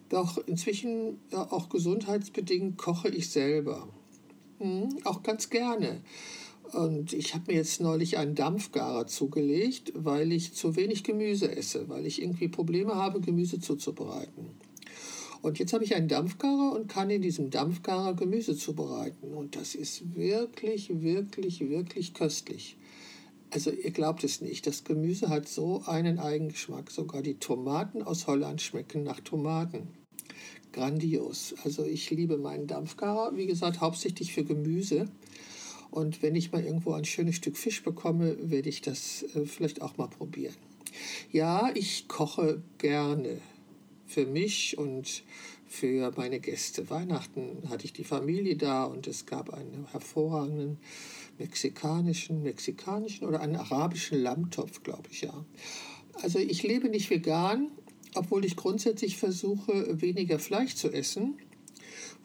Doch 0.09 0.37
inzwischen 0.47 1.19
auch 1.31 1.69
gesundheitsbedingt 1.69 2.77
koche 2.77 3.09
ich 3.09 3.29
selber. 3.29 3.87
Hm, 4.59 4.97
auch 5.03 5.23
ganz 5.23 5.49
gerne. 5.49 6.01
Und 6.71 7.13
ich 7.13 7.35
habe 7.35 7.51
mir 7.51 7.57
jetzt 7.57 7.81
neulich 7.81 8.17
einen 8.17 8.35
Dampfgarer 8.35 9.05
zugelegt, 9.05 9.91
weil 9.95 10.31
ich 10.31 10.53
zu 10.53 10.75
wenig 10.75 11.03
Gemüse 11.03 11.55
esse, 11.55 11.87
weil 11.89 12.05
ich 12.05 12.21
irgendwie 12.21 12.47
Probleme 12.47 12.95
habe, 12.95 13.21
Gemüse 13.21 13.59
zuzubereiten. 13.59 14.51
Und 15.43 15.59
jetzt 15.59 15.73
habe 15.73 15.83
ich 15.83 15.93
einen 15.93 16.07
Dampfgarer 16.07 16.73
und 16.73 16.87
kann 16.87 17.09
in 17.09 17.21
diesem 17.21 17.49
Dampfgarer 17.49 18.15
Gemüse 18.15 18.55
zubereiten. 18.55 19.33
Und 19.33 19.57
das 19.57 19.75
ist 19.75 20.15
wirklich, 20.15 21.01
wirklich, 21.01 21.59
wirklich 21.69 22.13
köstlich. 22.13 22.77
Also 23.49 23.69
ihr 23.69 23.91
glaubt 23.91 24.23
es 24.23 24.41
nicht, 24.41 24.65
das 24.65 24.85
Gemüse 24.85 25.29
hat 25.29 25.47
so 25.47 25.83
einen 25.85 26.17
Eigengeschmack. 26.17 26.89
Sogar 26.89 27.21
die 27.21 27.35
Tomaten 27.35 28.01
aus 28.01 28.25
Holland 28.25 28.61
schmecken 28.61 29.03
nach 29.03 29.19
Tomaten. 29.19 29.89
Grandios. 30.71 31.53
Also 31.63 31.83
ich 31.83 32.09
liebe 32.09 32.37
meinen 32.37 32.65
Dampfgarer, 32.65 33.35
wie 33.35 33.45
gesagt, 33.45 33.81
hauptsächlich 33.81 34.33
für 34.33 34.45
Gemüse. 34.45 35.07
Und 35.93 36.23
wenn 36.23 36.35
ich 36.35 36.51
mal 36.51 36.65
irgendwo 36.65 36.93
ein 36.93 37.05
schönes 37.05 37.35
Stück 37.35 37.55
Fisch 37.55 37.83
bekomme, 37.83 38.35
werde 38.49 38.67
ich 38.67 38.81
das 38.81 39.23
äh, 39.35 39.45
vielleicht 39.45 39.83
auch 39.83 39.95
mal 39.97 40.07
probieren. 40.07 40.55
Ja, 41.31 41.69
ich 41.75 42.07
koche 42.07 42.63
gerne 42.79 43.37
für 44.07 44.25
mich 44.25 44.75
und 44.79 45.23
für 45.67 46.11
meine 46.17 46.39
Gäste. 46.39 46.89
Weihnachten 46.89 47.69
hatte 47.69 47.85
ich 47.85 47.93
die 47.93 48.03
Familie 48.03 48.55
da 48.55 48.85
und 48.85 49.05
es 49.05 49.27
gab 49.27 49.53
einen 49.53 49.87
hervorragenden 49.91 50.79
mexikanischen, 51.37 52.41
mexikanischen 52.41 53.27
oder 53.27 53.41
einen 53.41 53.55
arabischen 53.55 54.19
Lammtopf, 54.19 54.81
glaube 54.81 55.09
ich, 55.11 55.21
ja. 55.21 55.45
Also 56.23 56.39
ich 56.39 56.63
lebe 56.63 56.89
nicht 56.89 57.11
vegan, 57.11 57.69
obwohl 58.15 58.45
ich 58.45 58.55
grundsätzlich 58.55 59.17
versuche, 59.17 60.01
weniger 60.01 60.39
Fleisch 60.39 60.73
zu 60.73 60.91
essen. 60.91 61.37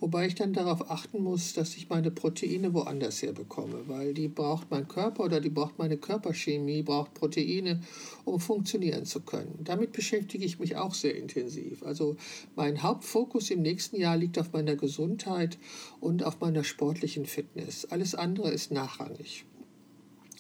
Wobei 0.01 0.27
ich 0.27 0.37
dann 0.37 0.53
darauf 0.53 0.91
achten 0.91 1.23
muss, 1.23 1.55
dass 1.55 1.77
ich 1.77 1.89
meine 1.89 2.13
Proteine 2.13 2.73
woanders 2.73 3.21
her 3.23 3.33
bekomme, 3.33 3.89
weil 3.89 4.15
die 4.15 4.29
braucht 4.29 4.71
mein 4.71 4.87
Körper 4.87 5.25
oder 5.25 5.41
die 5.41 5.51
braucht 5.51 5.79
meine 5.79 5.97
Körperchemie, 5.97 6.83
braucht 6.83 7.15
Proteine, 7.15 7.81
um 8.25 8.39
funktionieren 8.39 9.05
zu 9.07 9.21
können. 9.21 9.59
Damit 9.65 9.93
beschäftige 9.93 10.45
ich 10.45 10.61
mich 10.61 10.77
auch 10.77 10.95
sehr 10.95 11.17
intensiv. 11.17 11.83
Also 11.83 12.17
mein 12.55 12.83
Hauptfokus 12.83 13.51
im 13.51 13.63
nächsten 13.63 13.97
Jahr 13.97 14.17
liegt 14.17 14.39
auf 14.39 14.53
meiner 14.53 14.77
Gesundheit 14.77 15.59
und 16.01 16.23
auf 16.23 16.41
meiner 16.41 16.63
sportlichen 16.63 17.27
Fitness. 17.27 17.85
Alles 17.87 18.15
andere 18.15 18.51
ist 18.51 18.71
nachrangig. 18.71 19.45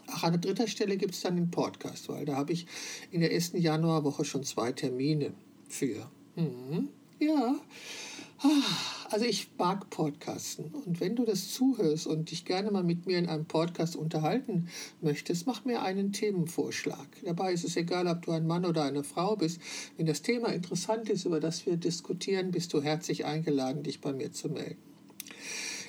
Ach, 0.06 0.22
an 0.22 0.40
dritter 0.40 0.68
Stelle 0.68 0.96
gibt 0.96 1.14
es 1.14 1.20
dann 1.20 1.36
den 1.36 1.50
Podcast, 1.50 2.08
weil 2.08 2.24
da 2.24 2.36
habe 2.36 2.52
ich 2.52 2.66
in 3.10 3.20
der 3.20 3.32
ersten 3.32 3.58
Januarwoche 3.58 4.24
schon 4.24 4.42
zwei 4.42 4.72
Termine 4.72 5.32
für. 5.68 6.10
Mhm. 6.36 6.88
Ja. 7.18 7.56
Also 9.10 9.24
ich 9.24 9.48
mag 9.58 9.90
Podcasten 9.90 10.66
und 10.66 11.00
wenn 11.00 11.16
du 11.16 11.24
das 11.24 11.52
zuhörst 11.52 12.06
und 12.06 12.30
dich 12.30 12.44
gerne 12.44 12.70
mal 12.70 12.84
mit 12.84 13.06
mir 13.06 13.18
in 13.18 13.28
einem 13.28 13.46
Podcast 13.46 13.96
unterhalten 13.96 14.68
möchtest, 15.00 15.46
mach 15.46 15.64
mir 15.64 15.82
einen 15.82 16.12
Themenvorschlag. 16.12 17.06
Dabei 17.24 17.52
ist 17.52 17.64
es 17.64 17.76
egal, 17.76 18.06
ob 18.06 18.22
du 18.22 18.32
ein 18.32 18.46
Mann 18.46 18.64
oder 18.64 18.84
eine 18.84 19.02
Frau 19.02 19.34
bist. 19.34 19.60
Wenn 19.96 20.06
das 20.06 20.22
Thema 20.22 20.48
interessant 20.52 21.08
ist, 21.08 21.24
über 21.24 21.40
das 21.40 21.66
wir 21.66 21.76
diskutieren, 21.76 22.50
bist 22.50 22.72
du 22.74 22.82
herzlich 22.82 23.24
eingeladen, 23.24 23.82
dich 23.82 24.00
bei 24.00 24.12
mir 24.12 24.30
zu 24.30 24.50
melden. 24.50 24.82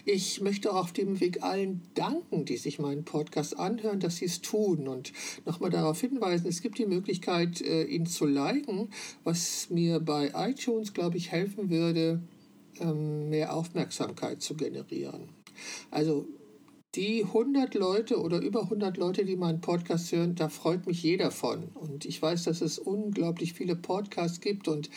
Ich 0.06 0.42
möchte 0.42 0.72
auch 0.72 0.78
auf 0.78 0.94
dem 0.94 1.20
Weg 1.20 1.44
allen 1.44 1.82
danken, 1.94 2.46
die 2.46 2.58
sich 2.58 2.80
meinen 2.80 3.06
Podcast 3.06 3.60
anhören, 3.60 4.00
dass 4.00 4.16
sie 4.16 4.26
es 4.26 4.42
tun 4.42 4.88
und 4.88 5.14
nochmal 5.46 5.70
darauf 5.70 6.02
hinweisen, 6.02 6.48
es 6.48 6.62
gibt 6.62 6.80
die 6.80 6.88
Möglichkeit, 6.88 7.62
äh, 7.62 7.84
ihn 7.84 8.06
zu 8.06 8.26
liken, 8.26 8.90
was 9.24 9.70
mir 9.70 10.00
bei 10.00 10.32
iTunes, 10.34 10.94
glaube 10.94 11.18
ich, 11.18 11.32
helfen 11.32 11.70
würde, 11.70 12.22
mehr 12.82 13.54
Aufmerksamkeit 13.54 14.42
zu 14.42 14.56
generieren. 14.56 15.30
Also 15.92 16.28
die 16.96 17.24
100 17.24 17.76
Leute 17.76 18.20
oder 18.20 18.40
über 18.40 18.64
100 18.64 18.98
Leute, 18.98 19.24
die 19.24 19.36
meinen 19.36 19.62
Podcast 19.62 20.12
hören, 20.12 20.34
da 20.34 20.50
freut 20.50 20.88
mich 20.88 21.04
jeder 21.04 21.30
von. 21.30 21.66
Und 21.76 22.06
ich 22.06 22.20
weiß, 22.20 22.46
dass 22.46 22.62
es 22.62 22.80
unglaublich 22.80 23.54
viele 23.54 23.76
Podcasts 23.76 24.42
gibt 24.42 24.68
und 24.68 24.90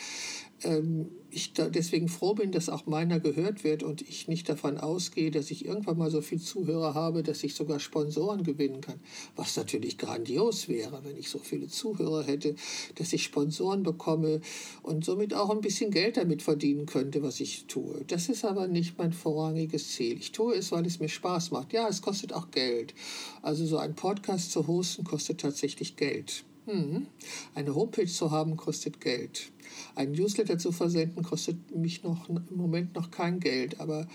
ähm, 0.63 1.09
ich 1.29 1.53
deswegen 1.53 2.09
froh 2.09 2.35
bin, 2.35 2.51
dass 2.51 2.69
auch 2.69 2.85
meiner 2.85 3.19
gehört 3.19 3.63
wird 3.63 3.81
und 3.81 4.01
ich 4.01 4.27
nicht 4.27 4.47
davon 4.49 4.77
ausgehe, 4.77 5.31
dass 5.31 5.49
ich 5.49 5.65
irgendwann 5.65 5.97
mal 5.97 6.11
so 6.11 6.21
viel 6.21 6.39
Zuhörer 6.39 6.93
habe, 6.93 7.23
dass 7.23 7.43
ich 7.43 7.55
sogar 7.55 7.79
Sponsoren 7.79 8.43
gewinnen 8.43 8.81
kann. 8.81 8.99
Was 9.35 9.57
natürlich 9.57 9.97
grandios 9.97 10.67
wäre, 10.67 11.03
wenn 11.03 11.17
ich 11.17 11.29
so 11.29 11.39
viele 11.39 11.67
Zuhörer 11.67 12.23
hätte, 12.23 12.55
dass 12.95 13.13
ich 13.13 13.23
Sponsoren 13.23 13.83
bekomme 13.83 14.41
und 14.83 15.05
somit 15.05 15.33
auch 15.33 15.49
ein 15.49 15.61
bisschen 15.61 15.89
Geld 15.89 16.17
damit 16.17 16.43
verdienen 16.43 16.85
könnte, 16.85 17.23
was 17.23 17.39
ich 17.39 17.65
tue. 17.65 18.03
Das 18.07 18.29
ist 18.29 18.45
aber 18.45 18.67
nicht 18.67 18.97
mein 18.97 19.13
vorrangiges 19.13 19.89
Ziel. 19.93 20.17
Ich 20.17 20.31
tue 20.31 20.55
es, 20.55 20.71
weil 20.71 20.85
es 20.85 20.99
mir 20.99 21.09
Spaß 21.09 21.51
macht. 21.51 21.73
Ja, 21.73 21.87
es 21.87 22.01
kostet 22.01 22.33
auch 22.33 22.51
Geld. 22.51 22.93
Also 23.41 23.65
so 23.65 23.77
ein 23.77 23.95
Podcast 23.95 24.51
zu 24.51 24.67
hosten 24.67 25.03
kostet 25.03 25.41
tatsächlich 25.41 25.95
Geld. 25.95 26.43
Hm. 26.65 27.07
Eine 27.55 27.75
Homepage 27.75 28.07
zu 28.07 28.31
haben 28.31 28.55
kostet 28.55 29.01
Geld. 29.01 29.51
Ein 29.95 30.11
Newsletter 30.11 30.57
zu 30.57 30.71
versenden 30.71 31.23
kostet 31.23 31.75
mich 31.75 32.03
noch 32.03 32.29
im 32.29 32.43
Moment 32.51 32.95
noch 32.95 33.11
kein 33.11 33.39
Geld, 33.39 33.79
aber 33.79 34.07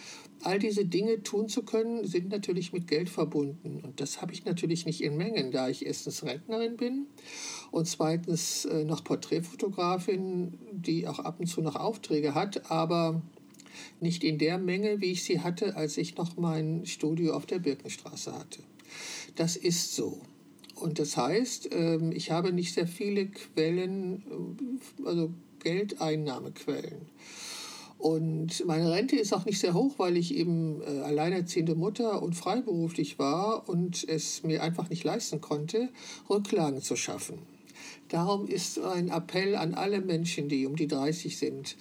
all 0.42 0.58
diese 0.58 0.84
Dinge 0.84 1.22
tun 1.22 1.48
zu 1.48 1.62
können, 1.62 2.06
sind 2.06 2.30
natürlich 2.30 2.72
mit 2.72 2.86
Geld 2.86 3.10
verbunden. 3.10 3.80
Und 3.82 4.00
das 4.00 4.22
habe 4.22 4.32
ich 4.32 4.44
natürlich 4.44 4.86
nicht 4.86 5.02
in 5.02 5.16
Mengen, 5.16 5.50
da 5.50 5.68
ich 5.68 5.84
erstens 5.84 6.24
Rentnerin 6.24 6.76
bin 6.76 7.06
und 7.70 7.86
zweitens 7.86 8.64
äh, 8.64 8.84
noch 8.84 9.04
Porträtfotografin, 9.04 10.58
die 10.72 11.06
auch 11.06 11.18
ab 11.18 11.40
und 11.40 11.46
zu 11.46 11.60
noch 11.60 11.76
Aufträge 11.76 12.34
hat, 12.34 12.70
aber 12.70 13.22
nicht 14.00 14.24
in 14.24 14.38
der 14.38 14.58
Menge, 14.58 15.00
wie 15.00 15.12
ich 15.12 15.24
sie 15.24 15.40
hatte, 15.40 15.76
als 15.76 15.98
ich 15.98 16.16
noch 16.16 16.36
mein 16.36 16.86
Studio 16.86 17.34
auf 17.34 17.46
der 17.46 17.58
Birkenstraße 17.58 18.32
hatte. 18.32 18.62
Das 19.36 19.56
ist 19.56 19.94
so. 19.94 20.22
Und 20.80 20.98
das 20.98 21.16
heißt, 21.16 21.70
ähm, 21.72 22.12
ich 22.12 22.30
habe 22.30 22.52
nicht 22.52 22.74
sehr 22.74 22.86
viele 22.86 23.26
Quellen, 23.26 24.22
äh, 25.02 25.06
also 25.06 25.30
Geldeinnahmequellen. 25.60 27.06
Und 27.98 28.64
meine 28.64 28.92
Rente 28.92 29.16
ist 29.16 29.32
auch 29.32 29.44
nicht 29.44 29.58
sehr 29.58 29.74
hoch, 29.74 29.94
weil 29.98 30.16
ich 30.16 30.32
eben 30.34 30.80
äh, 30.82 31.00
alleinerziehende 31.00 31.74
Mutter 31.74 32.22
und 32.22 32.34
freiberuflich 32.34 33.18
war 33.18 33.68
und 33.68 34.08
es 34.08 34.44
mir 34.44 34.62
einfach 34.62 34.88
nicht 34.88 35.02
leisten 35.02 35.40
konnte, 35.40 35.88
Rücklagen 36.30 36.80
zu 36.80 36.94
schaffen. 36.94 37.38
Darum 38.08 38.46
ist 38.46 38.78
ein 38.78 39.08
Appell 39.08 39.56
an 39.56 39.74
alle 39.74 40.00
Menschen, 40.00 40.48
die 40.48 40.64
um 40.64 40.76
die 40.76 40.86
30 40.86 41.36
sind, 41.36 41.76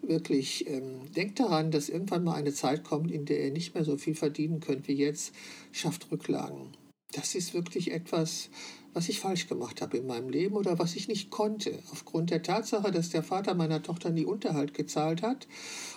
wirklich, 0.00 0.66
ähm, 0.68 1.12
denkt 1.14 1.38
daran, 1.38 1.70
dass 1.70 1.90
irgendwann 1.90 2.24
mal 2.24 2.34
eine 2.34 2.52
Zeit 2.52 2.82
kommt, 2.82 3.10
in 3.10 3.26
der 3.26 3.44
ihr 3.44 3.52
nicht 3.52 3.74
mehr 3.74 3.84
so 3.84 3.98
viel 3.98 4.14
verdienen 4.14 4.60
könnt 4.60 4.88
wie 4.88 4.94
jetzt, 4.94 5.34
schafft 5.70 6.10
Rücklagen 6.10 6.72
das 7.12 7.34
ist 7.34 7.54
wirklich 7.54 7.90
etwas, 7.92 8.50
was 8.92 9.08
ich 9.08 9.20
falsch 9.20 9.48
gemacht 9.48 9.80
habe 9.80 9.96
in 9.96 10.06
meinem 10.06 10.28
Leben 10.28 10.56
oder 10.56 10.78
was 10.78 10.96
ich 10.96 11.08
nicht 11.08 11.30
konnte. 11.30 11.82
Aufgrund 11.90 12.30
der 12.30 12.42
Tatsache, 12.42 12.90
dass 12.90 13.10
der 13.10 13.22
Vater 13.22 13.54
meiner 13.54 13.82
Tochter 13.82 14.10
nie 14.10 14.24
Unterhalt 14.24 14.74
gezahlt 14.74 15.22
hat 15.22 15.46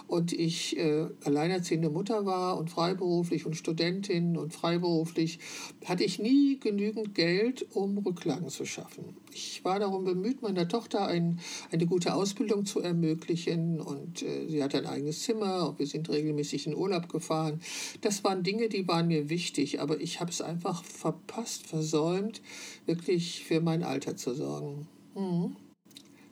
und 0.08 0.34
ich 0.34 0.78
äh, 0.78 1.08
alleinerziehende 1.24 1.90
Mutter 1.90 2.26
war 2.26 2.58
und 2.58 2.70
freiberuflich 2.70 3.46
und 3.46 3.56
Studentin 3.56 4.38
und 4.38 4.54
freiberuflich, 4.54 5.40
hatte 5.86 6.04
ich 6.04 6.20
nie 6.20 6.60
genügend 6.60 7.16
Geld, 7.16 7.66
um 7.74 7.98
Rücklagen 7.98 8.50
zu 8.50 8.66
schaffen. 8.66 9.16
Ich 9.34 9.64
war 9.64 9.80
darum 9.80 10.04
bemüht, 10.04 10.42
meiner 10.42 10.68
Tochter 10.68 11.08
ein, 11.08 11.40
eine 11.72 11.86
gute 11.86 12.14
Ausbildung 12.14 12.66
zu 12.66 12.82
ermöglichen 12.82 13.80
und 13.80 14.22
äh, 14.22 14.48
sie 14.48 14.64
hatte 14.64 14.78
ein 14.78 14.86
eigenes 14.86 15.24
Zimmer 15.24 15.70
und 15.70 15.80
wir 15.80 15.88
sind 15.88 16.10
regelmäßig 16.10 16.68
in 16.68 16.76
Urlaub 16.76 17.10
gefahren. 17.10 17.62
Das 18.02 18.24
waren 18.24 18.44
Dinge, 18.44 18.70
die 18.70 18.88
waren 18.88 19.08
mir 19.08 19.30
wichtig, 19.30 19.80
aber 19.80 20.00
ich 20.02 20.20
habe 20.20 20.32
es 20.32 20.42
einfach 20.42 20.84
verpasst, 20.84 21.68
versäumt, 21.68 22.42
wirklich 22.86 23.44
für 23.44 23.62
mein 23.62 23.84
Alter 23.84 24.16
zu 24.16 24.34
sorgen. 24.34 24.88
Mhm. 25.16 25.56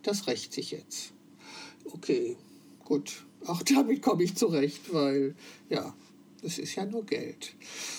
Das 0.03 0.27
rächt 0.27 0.53
sich 0.53 0.71
jetzt. 0.71 1.13
Okay, 1.85 2.37
gut. 2.85 3.25
Auch 3.45 3.63
damit 3.63 4.01
komme 4.01 4.23
ich 4.23 4.35
zurecht, 4.35 4.93
weil, 4.93 5.35
ja, 5.69 5.93
Das 6.41 6.57
ist 6.57 6.75
ja 6.75 6.85
nur 6.85 7.05
Geld. 7.05 7.55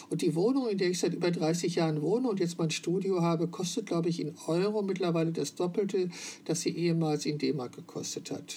Und 0.08 0.22
die 0.22 0.34
Wohnung, 0.34 0.68
in 0.68 0.78
der 0.78 0.88
ich 0.88 0.98
seit 0.98 1.12
über 1.14 1.30
30 1.30 1.74
Jahren 1.74 2.00
wohne 2.00 2.28
und 2.28 2.40
jetzt 2.40 2.58
mein 2.58 2.70
Studio 2.70 3.20
habe, 3.20 3.48
kostet, 3.48 3.86
glaube 3.86 4.08
ich, 4.08 4.20
in 4.20 4.34
Euro 4.46 4.82
mittlerweile 4.82 5.32
das 5.32 5.54
Doppelte, 5.54 6.08
das 6.46 6.62
sie 6.62 6.70
ehemals 6.70 7.26
in 7.26 7.36
D-Mark 7.38 7.76
gekostet 7.76 8.30
hat. 8.30 8.56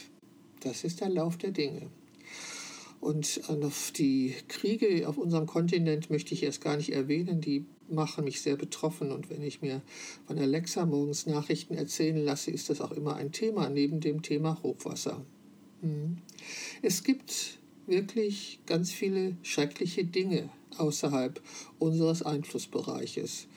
Das 0.62 0.86
ist 0.86 1.02
der 1.02 1.10
Lauf 1.10 1.38
der 1.38 1.52
Dinge. 1.52 1.90
Und 3.02 3.42
auf 3.50 3.92
die 3.92 4.34
Kriege 4.48 5.06
auf 5.10 5.18
unserem 5.18 5.48
Kontinent 5.48 6.10
möchte 6.10 6.34
ich 6.34 6.44
erst 6.44 6.62
gar 6.62 6.78
nicht 6.78 6.94
erwähnen. 6.94 7.42
Die 7.42 7.66
machen 7.90 8.24
mich 8.24 8.42
sehr 8.42 8.56
betroffen. 8.56 9.12
Und 9.12 9.30
wenn 9.30 9.44
ich 9.44 9.62
mir 9.62 9.82
von 10.26 10.40
Alexa 10.40 10.86
morgens 10.86 11.26
Nachrichten 11.26 11.74
erzählen 11.74 12.24
lasse, 12.24 12.52
ist 12.52 12.70
das 12.70 12.80
auch 12.80 12.94
immer 12.94 13.16
ein 13.16 13.34
Thema 13.34 13.70
neben 13.70 14.00
dem 14.00 14.22
Thema 14.22 14.64
Hochwasser. 14.64 15.26
Hm. 15.84 16.18
Es 16.82 17.04
gibt 17.04 17.60
wirklich 17.86 18.60
ganz 18.66 18.92
viele 18.92 19.36
schreckliche 19.44 20.06
Dinge 20.06 20.50
außerhalb 20.78 21.42
unseres 21.78 22.24
Einflussbereiches. 22.24 23.48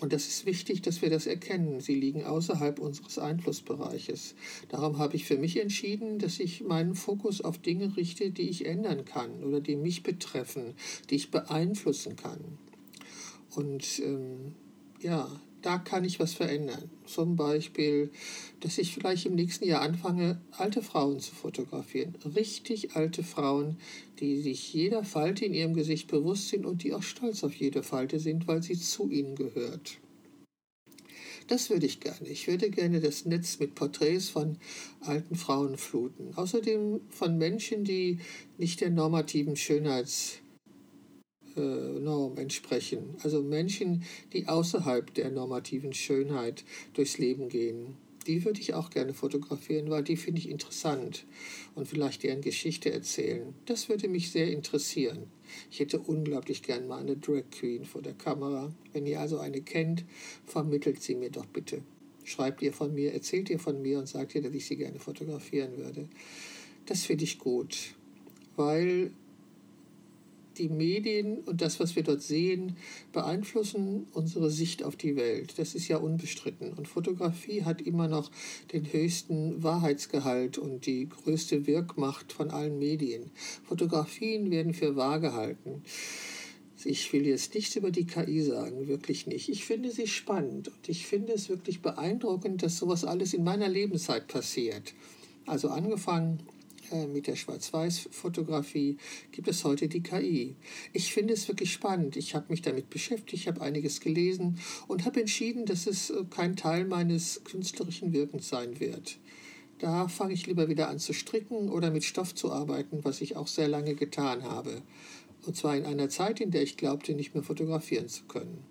Und 0.00 0.12
das 0.14 0.28
ist 0.28 0.46
wichtig, 0.46 0.80
dass 0.82 1.02
wir 1.02 1.10
das 1.10 1.26
erkennen. 1.26 1.80
Sie 1.80 1.94
liegen 1.94 2.24
außerhalb 2.24 2.78
unseres 2.78 3.18
Einflussbereiches. 3.18 4.34
Darum 4.68 4.98
habe 4.98 5.16
ich 5.16 5.26
für 5.26 5.36
mich 5.36 5.58
entschieden, 5.58 6.18
dass 6.18 6.40
ich 6.40 6.62
meinen 6.62 6.94
Fokus 6.94 7.42
auf 7.42 7.58
Dinge 7.58 7.96
richte, 7.96 8.30
die 8.30 8.48
ich 8.48 8.64
ändern 8.64 9.04
kann 9.04 9.42
oder 9.42 9.60
die 9.60 9.76
mich 9.76 10.02
betreffen, 10.02 10.74
die 11.10 11.16
ich 11.16 11.30
beeinflussen 11.30 12.16
kann. 12.16 12.58
Und 13.54 14.00
ähm, 14.02 14.54
ja, 15.00 15.28
da 15.62 15.78
kann 15.78 16.04
ich 16.04 16.20
was 16.20 16.34
verändern. 16.34 16.90
Zum 17.06 17.36
Beispiel, 17.36 18.10
dass 18.60 18.78
ich 18.78 18.94
vielleicht 18.94 19.26
im 19.26 19.34
nächsten 19.34 19.66
Jahr 19.66 19.82
anfange, 19.82 20.40
alte 20.52 20.82
Frauen 20.82 21.20
zu 21.20 21.34
fotografieren. 21.34 22.14
Richtig 22.34 22.96
alte 22.96 23.22
Frauen, 23.22 23.76
die 24.18 24.40
sich 24.40 24.72
jeder 24.72 25.04
Falte 25.04 25.44
in 25.44 25.54
ihrem 25.54 25.74
Gesicht 25.74 26.08
bewusst 26.08 26.48
sind 26.48 26.66
und 26.66 26.82
die 26.82 26.94
auch 26.94 27.02
stolz 27.02 27.44
auf 27.44 27.54
jede 27.54 27.82
Falte 27.82 28.20
sind, 28.20 28.46
weil 28.46 28.62
sie 28.62 28.78
zu 28.78 29.10
ihnen 29.10 29.34
gehört. 29.34 29.98
Das 31.50 31.68
würde 31.68 31.86
ich 31.86 31.98
gerne. 31.98 32.28
Ich 32.28 32.46
würde 32.46 32.70
gerne 32.70 33.00
das 33.00 33.24
Netz 33.24 33.58
mit 33.58 33.74
Porträts 33.74 34.28
von 34.28 34.56
alten 35.00 35.34
Frauen 35.34 35.76
fluten. 35.76 36.32
Außerdem 36.36 37.00
von 37.08 37.38
Menschen, 37.38 37.82
die 37.82 38.20
nicht 38.56 38.80
der 38.80 38.90
normativen 38.90 39.56
Schönheits 39.56 40.38
Norm 41.56 42.36
entsprechen. 42.36 43.16
Also 43.22 43.42
Menschen, 43.42 44.04
die 44.32 44.48
außerhalb 44.48 45.12
der 45.14 45.30
normativen 45.30 45.92
Schönheit 45.92 46.64
durchs 46.94 47.18
Leben 47.18 47.48
gehen. 47.48 47.96
Die 48.26 48.44
würde 48.44 48.60
ich 48.60 48.74
auch 48.74 48.90
gerne 48.90 49.14
fotografieren, 49.14 49.88
weil 49.88 50.04
die 50.04 50.16
finde 50.16 50.40
ich 50.40 50.50
interessant 50.50 51.24
und 51.74 51.88
vielleicht 51.88 52.22
deren 52.22 52.42
Geschichte 52.42 52.92
erzählen. 52.92 53.54
Das 53.64 53.88
würde 53.88 54.08
mich 54.08 54.30
sehr 54.30 54.50
interessieren. 54.52 55.24
Ich 55.70 55.80
hätte 55.80 55.98
unglaublich 55.98 56.62
gern 56.62 56.86
mal 56.86 57.00
eine 57.00 57.16
Drag 57.16 57.44
Queen 57.50 57.84
vor 57.84 58.02
der 58.02 58.12
Kamera. 58.12 58.72
Wenn 58.92 59.06
ihr 59.06 59.20
also 59.20 59.38
eine 59.38 59.62
kennt, 59.62 60.04
vermittelt 60.44 61.02
sie 61.02 61.14
mir 61.14 61.30
doch 61.30 61.46
bitte. 61.46 61.82
Schreibt 62.24 62.60
ihr 62.62 62.72
von 62.72 62.94
mir, 62.94 63.14
erzählt 63.14 63.48
ihr 63.48 63.58
von 63.58 63.80
mir 63.80 63.98
und 63.98 64.06
sagt 64.06 64.34
ihr, 64.34 64.42
dass 64.42 64.54
ich 64.54 64.66
sie 64.66 64.76
gerne 64.76 65.00
fotografieren 65.00 65.78
würde. 65.78 66.06
Das 66.86 67.04
finde 67.04 67.24
ich 67.24 67.38
gut, 67.38 67.94
weil 68.56 69.12
die 70.60 70.68
Medien 70.68 71.38
und 71.38 71.62
das, 71.62 71.80
was 71.80 71.96
wir 71.96 72.02
dort 72.02 72.22
sehen, 72.22 72.76
beeinflussen 73.12 74.06
unsere 74.12 74.50
Sicht 74.50 74.82
auf 74.84 74.96
die 74.96 75.16
Welt. 75.16 75.54
Das 75.58 75.74
ist 75.74 75.88
ja 75.88 75.96
unbestritten. 75.96 76.72
Und 76.74 76.86
Fotografie 76.86 77.64
hat 77.64 77.80
immer 77.80 78.08
noch 78.08 78.30
den 78.72 78.92
höchsten 78.92 79.62
Wahrheitsgehalt 79.62 80.58
und 80.58 80.86
die 80.86 81.08
größte 81.08 81.66
Wirkmacht 81.66 82.32
von 82.32 82.50
allen 82.50 82.78
Medien. 82.78 83.30
Fotografien 83.66 84.50
werden 84.50 84.74
für 84.74 84.96
wahr 84.96 85.18
gehalten. 85.20 85.82
Ich 86.84 87.12
will 87.12 87.26
jetzt 87.26 87.54
nichts 87.54 87.76
über 87.76 87.90
die 87.90 88.06
KI 88.06 88.40
sagen, 88.42 88.88
wirklich 88.88 89.26
nicht. 89.26 89.48
Ich 89.50 89.64
finde 89.64 89.90
sie 89.90 90.06
spannend 90.06 90.68
und 90.68 90.88
ich 90.88 91.06
finde 91.06 91.34
es 91.34 91.48
wirklich 91.48 91.82
beeindruckend, 91.82 92.62
dass 92.62 92.78
sowas 92.78 93.04
alles 93.04 93.34
in 93.34 93.44
meiner 93.44 93.68
Lebenszeit 93.68 94.28
passiert. 94.28 94.94
Also 95.46 95.68
angefangen 95.68 96.40
mit 97.12 97.26
der 97.26 97.36
Schwarz-Weiß-Fotografie 97.36 98.98
gibt 99.32 99.48
es 99.48 99.64
heute 99.64 99.88
die 99.88 100.02
KI. 100.02 100.56
Ich 100.92 101.12
finde 101.12 101.34
es 101.34 101.48
wirklich 101.48 101.72
spannend. 101.72 102.16
Ich 102.16 102.34
habe 102.34 102.46
mich 102.48 102.62
damit 102.62 102.90
beschäftigt, 102.90 103.46
habe 103.46 103.60
einiges 103.60 104.00
gelesen 104.00 104.58
und 104.88 105.04
habe 105.04 105.20
entschieden, 105.20 105.66
dass 105.66 105.86
es 105.86 106.10
äh, 106.10 106.24
kein 106.30 106.56
Teil 106.56 106.84
meines 106.84 107.42
künstlerischen 107.44 108.12
Wirkens 108.12 108.48
sein 108.48 108.80
wird. 108.80 109.18
Da 109.78 110.08
fange 110.08 110.34
ich 110.34 110.46
lieber 110.46 110.68
wieder 110.68 110.88
an 110.88 110.98
zu 110.98 111.12
stricken 111.14 111.70
oder 111.70 111.90
mit 111.90 112.04
Stoff 112.04 112.34
zu 112.34 112.52
arbeiten, 112.52 113.02
was 113.02 113.20
ich 113.20 113.36
auch 113.36 113.46
sehr 113.46 113.68
lange 113.68 113.94
getan 113.94 114.44
habe. 114.44 114.82
Und 115.46 115.56
zwar 115.56 115.76
in 115.76 115.86
einer 115.86 116.10
Zeit, 116.10 116.40
in 116.40 116.50
der 116.50 116.62
ich 116.62 116.76
glaubte, 116.76 117.14
nicht 117.14 117.34
mehr 117.34 117.42
fotografieren 117.42 118.08
zu 118.08 118.24
können. 118.24 118.62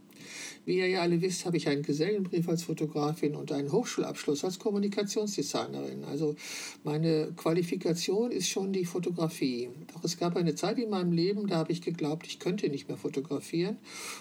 Wie 0.65 0.77
ihr 0.77 0.87
ja 0.87 1.01
alle 1.01 1.21
wisst, 1.21 1.45
habe 1.45 1.57
ich 1.57 1.67
einen 1.67 1.83
Gesellenbrief 1.83 2.47
als 2.47 2.63
Fotografin 2.63 3.35
und 3.35 3.51
einen 3.51 3.71
Hochschulabschluss 3.71 4.43
als 4.43 4.59
Kommunikationsdesignerin. 4.59 6.03
Also 6.03 6.35
meine 6.83 7.33
Qualifikation 7.35 8.31
ist 8.31 8.49
schon 8.49 8.73
die 8.73 8.85
Fotografie. 8.85 9.69
Doch 9.93 10.03
es 10.03 10.17
gab 10.17 10.35
eine 10.35 10.55
Zeit 10.55 10.79
in 10.79 10.89
meinem 10.89 11.11
Leben, 11.11 11.47
da 11.47 11.57
habe 11.57 11.71
ich 11.71 11.81
geglaubt, 11.81 12.27
ich 12.27 12.39
könnte 12.39 12.69
nicht 12.69 12.87
mehr 12.87 12.97
fotografieren. 12.97 13.77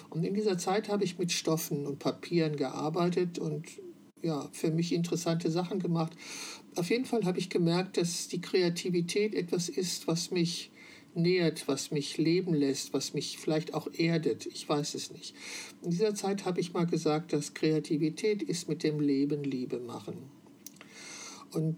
Und 0.09 0.23
in 0.23 0.33
dieser 0.33 0.57
Zeit 0.57 0.89
habe 0.89 1.03
ich 1.03 1.19
mit 1.19 1.31
Stoffen 1.31 1.85
und 1.85 1.99
Papieren 1.99 2.55
gearbeitet 2.55 3.39
und 3.39 3.65
ja, 4.21 4.49
für 4.51 4.71
mich 4.71 4.93
interessante 4.93 5.49
Sachen 5.49 5.79
gemacht. 5.79 6.13
Auf 6.75 6.89
jeden 6.89 7.05
Fall 7.05 7.25
habe 7.25 7.39
ich 7.39 7.49
gemerkt, 7.49 7.97
dass 7.97 8.27
die 8.27 8.41
Kreativität 8.41 9.33
etwas 9.33 9.69
ist, 9.69 10.07
was 10.07 10.31
mich 10.31 10.71
nährt, 11.15 11.67
was 11.67 11.91
mich 11.91 12.17
leben 12.17 12.53
lässt, 12.53 12.93
was 12.93 13.13
mich 13.13 13.37
vielleicht 13.37 13.73
auch 13.73 13.87
erdet. 13.93 14.45
Ich 14.45 14.67
weiß 14.67 14.93
es 14.93 15.11
nicht. 15.11 15.35
In 15.81 15.91
dieser 15.91 16.15
Zeit 16.15 16.45
habe 16.45 16.59
ich 16.59 16.73
mal 16.73 16.85
gesagt, 16.85 17.33
dass 17.33 17.53
Kreativität 17.53 18.41
ist 18.41 18.69
mit 18.69 18.83
dem 18.83 18.99
Leben 18.99 19.43
Liebe 19.43 19.79
machen. 19.79 20.17
Und 21.51 21.77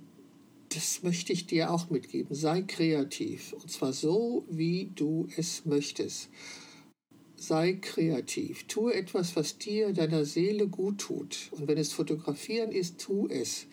das 0.69 1.03
möchte 1.03 1.33
ich 1.33 1.47
dir 1.47 1.71
auch 1.71 1.89
mitgeben. 1.89 2.35
Sei 2.35 2.61
kreativ. 2.61 3.53
Und 3.53 3.69
zwar 3.69 3.93
so, 3.93 4.45
wie 4.49 4.91
du 4.95 5.27
es 5.35 5.65
möchtest. 5.65 6.29
Sei 7.35 7.73
kreativ. 7.73 8.65
Tue 8.67 8.93
etwas, 8.93 9.35
was 9.35 9.57
dir, 9.57 9.93
deiner 9.93 10.25
Seele 10.25 10.67
gut 10.67 10.99
tut. 10.99 11.49
Und 11.51 11.67
wenn 11.67 11.77
es 11.77 11.91
fotografieren 11.91 12.71
ist, 12.71 12.99
tu 12.99 13.27
es 13.27 13.67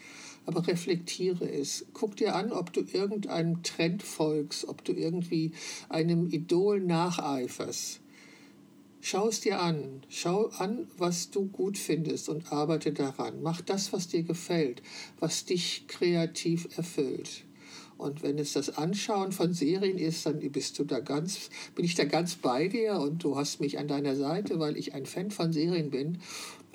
aber 0.49 0.67
reflektiere 0.67 1.47
es. 1.47 1.85
Guck 1.93 2.17
dir 2.17 2.35
an, 2.35 2.53
ob 2.53 2.73
du 2.73 2.81
irgendeinem 2.81 3.63
Trend 3.63 4.03
folgst, 4.03 4.67
ob 4.67 4.83
du 4.83 4.93
irgendwie 4.93 5.53
einem 5.91 6.27
Idol 6.31 6.81
nacheiferst. 6.81 8.01
Schau 9.03 9.29
es 9.29 9.41
dir 9.41 9.61
an. 9.61 10.03
Schau 10.09 10.47
an, 10.57 10.89
was 10.97 11.31
du 11.31 11.45
gut 11.49 11.77
findest 11.77 12.31
und 12.31 12.51
arbeite 12.51 12.93
daran. 12.93 13.43
Mach 13.43 13.61
das, 13.61 13.93
was 13.93 14.09
dir 14.09 14.23
gefällt, 14.23 14.81
was 15.21 15.45
dich 15.45 15.87
kreativ 15.87 16.67
erfüllt. 16.79 17.45
Und 17.99 18.23
wenn 18.23 18.39
es 18.39 18.53
das 18.53 18.79
Anschauen 18.79 19.33
von 19.33 19.53
Serien 19.53 19.99
ist, 19.99 20.25
dann 20.25 20.39
bist 20.53 20.79
du 20.79 20.85
da 20.85 21.01
ganz, 21.01 21.51
bin 21.75 21.85
ich 21.85 21.97
da 21.97 22.05
ganz 22.05 22.37
bei 22.37 22.69
dir 22.69 22.95
und 23.01 23.25
du 23.25 23.37
hast 23.37 23.61
mich 23.61 23.77
an 23.79 23.89
deiner 23.89 24.15
Seite, 24.15 24.61
weil 24.61 24.77
ich 24.77 24.95
ein 24.95 25.05
Fan 25.05 25.33
von 25.33 25.53
Serien 25.53 25.91
bin. 25.91 26.19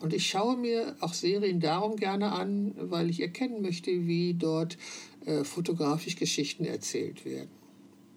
Und 0.02 0.14
ich 0.14 0.28
schaue 0.28 0.58
mir 0.58 0.98
auch 1.00 1.14
Serien 1.14 1.62
darum 1.62 1.96
gerne 1.96 2.34
an, 2.34 2.74
weil 2.78 3.10
ich 3.10 3.22
erkennen 3.22 3.62
möchte, 3.62 4.06
wie 4.06 4.34
dort 4.34 4.78
äh, 5.26 5.46
fotografisch 5.46 6.18
Geschichten 6.18 6.66
erzählt 6.66 7.24
werden. 7.24 7.50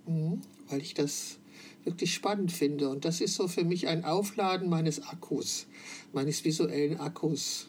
Mhm. 0.07 0.41
Weil 0.69 0.81
ich 0.81 0.95
das 0.95 1.39
wirklich 1.85 2.13
spannend 2.13 2.51
finde. 2.51 2.89
Und 2.89 3.05
das 3.05 3.21
ist 3.21 3.37
so 3.37 3.47
für 3.47 3.63
mich 3.63 3.87
ein 3.87 4.05
Aufladen 4.05 4.69
meines 4.69 5.01
Akkus, 5.07 5.69
meines 6.13 6.45
visuellen 6.45 6.99
Akkus. 6.99 7.69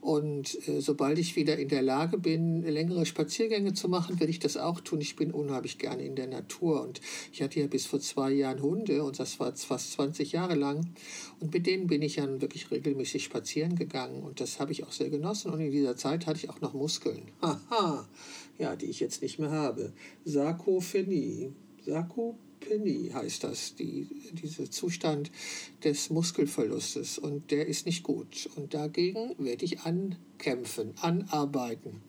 Und 0.00 0.68
äh, 0.68 0.80
sobald 0.80 1.18
ich 1.18 1.36
wieder 1.36 1.58
in 1.58 1.68
der 1.68 1.82
Lage 1.82 2.18
bin, 2.18 2.62
längere 2.62 3.06
Spaziergänge 3.06 3.72
zu 3.74 3.88
machen, 3.88 4.20
werde 4.20 4.30
ich 4.30 4.38
das 4.38 4.56
auch 4.56 4.80
tun. 4.80 5.00
Ich 5.00 5.16
bin 5.16 5.32
unheimlich 5.32 5.78
gerne 5.78 6.04
in 6.04 6.16
der 6.16 6.26
Natur. 6.26 6.82
Und 6.82 7.00
ich 7.32 7.42
hatte 7.42 7.60
ja 7.60 7.66
bis 7.66 7.86
vor 7.86 8.00
zwei 8.00 8.32
Jahren 8.32 8.62
Hunde 8.62 9.02
und 9.02 9.18
das 9.18 9.40
war 9.40 9.54
fast 9.54 9.92
20 9.92 10.32
Jahre 10.32 10.54
lang. 10.54 10.88
Und 11.40 11.52
mit 11.52 11.66
denen 11.66 11.86
bin 11.86 12.02
ich 12.02 12.16
dann 12.16 12.40
wirklich 12.40 12.70
regelmäßig 12.70 13.24
spazieren 13.24 13.76
gegangen. 13.76 14.22
Und 14.22 14.40
das 14.40 14.60
habe 14.60 14.72
ich 14.72 14.84
auch 14.84 14.92
sehr 14.92 15.10
genossen. 15.10 15.52
Und 15.52 15.60
in 15.60 15.70
dieser 15.70 15.96
Zeit 15.96 16.26
hatte 16.26 16.38
ich 16.38 16.50
auch 16.50 16.60
noch 16.60 16.74
Muskeln. 16.74 17.22
Haha, 17.42 18.08
ja, 18.58 18.76
die 18.76 18.86
ich 18.86 19.00
jetzt 19.00 19.22
nicht 19.22 19.38
mehr 19.38 19.50
habe. 19.50 19.92
Sarkophenie. 20.24 21.52
Sarkophenie. 21.84 22.47
Penny 22.60 23.10
heißt 23.12 23.44
das, 23.44 23.74
die, 23.74 24.08
dieser 24.32 24.70
Zustand 24.70 25.30
des 25.84 26.10
Muskelverlustes. 26.10 27.18
Und 27.18 27.50
der 27.50 27.66
ist 27.66 27.86
nicht 27.86 28.02
gut. 28.02 28.48
Und 28.56 28.74
dagegen 28.74 29.34
werde 29.38 29.64
ich 29.64 29.80
ankämpfen, 29.80 30.94
anarbeiten. 31.00 32.02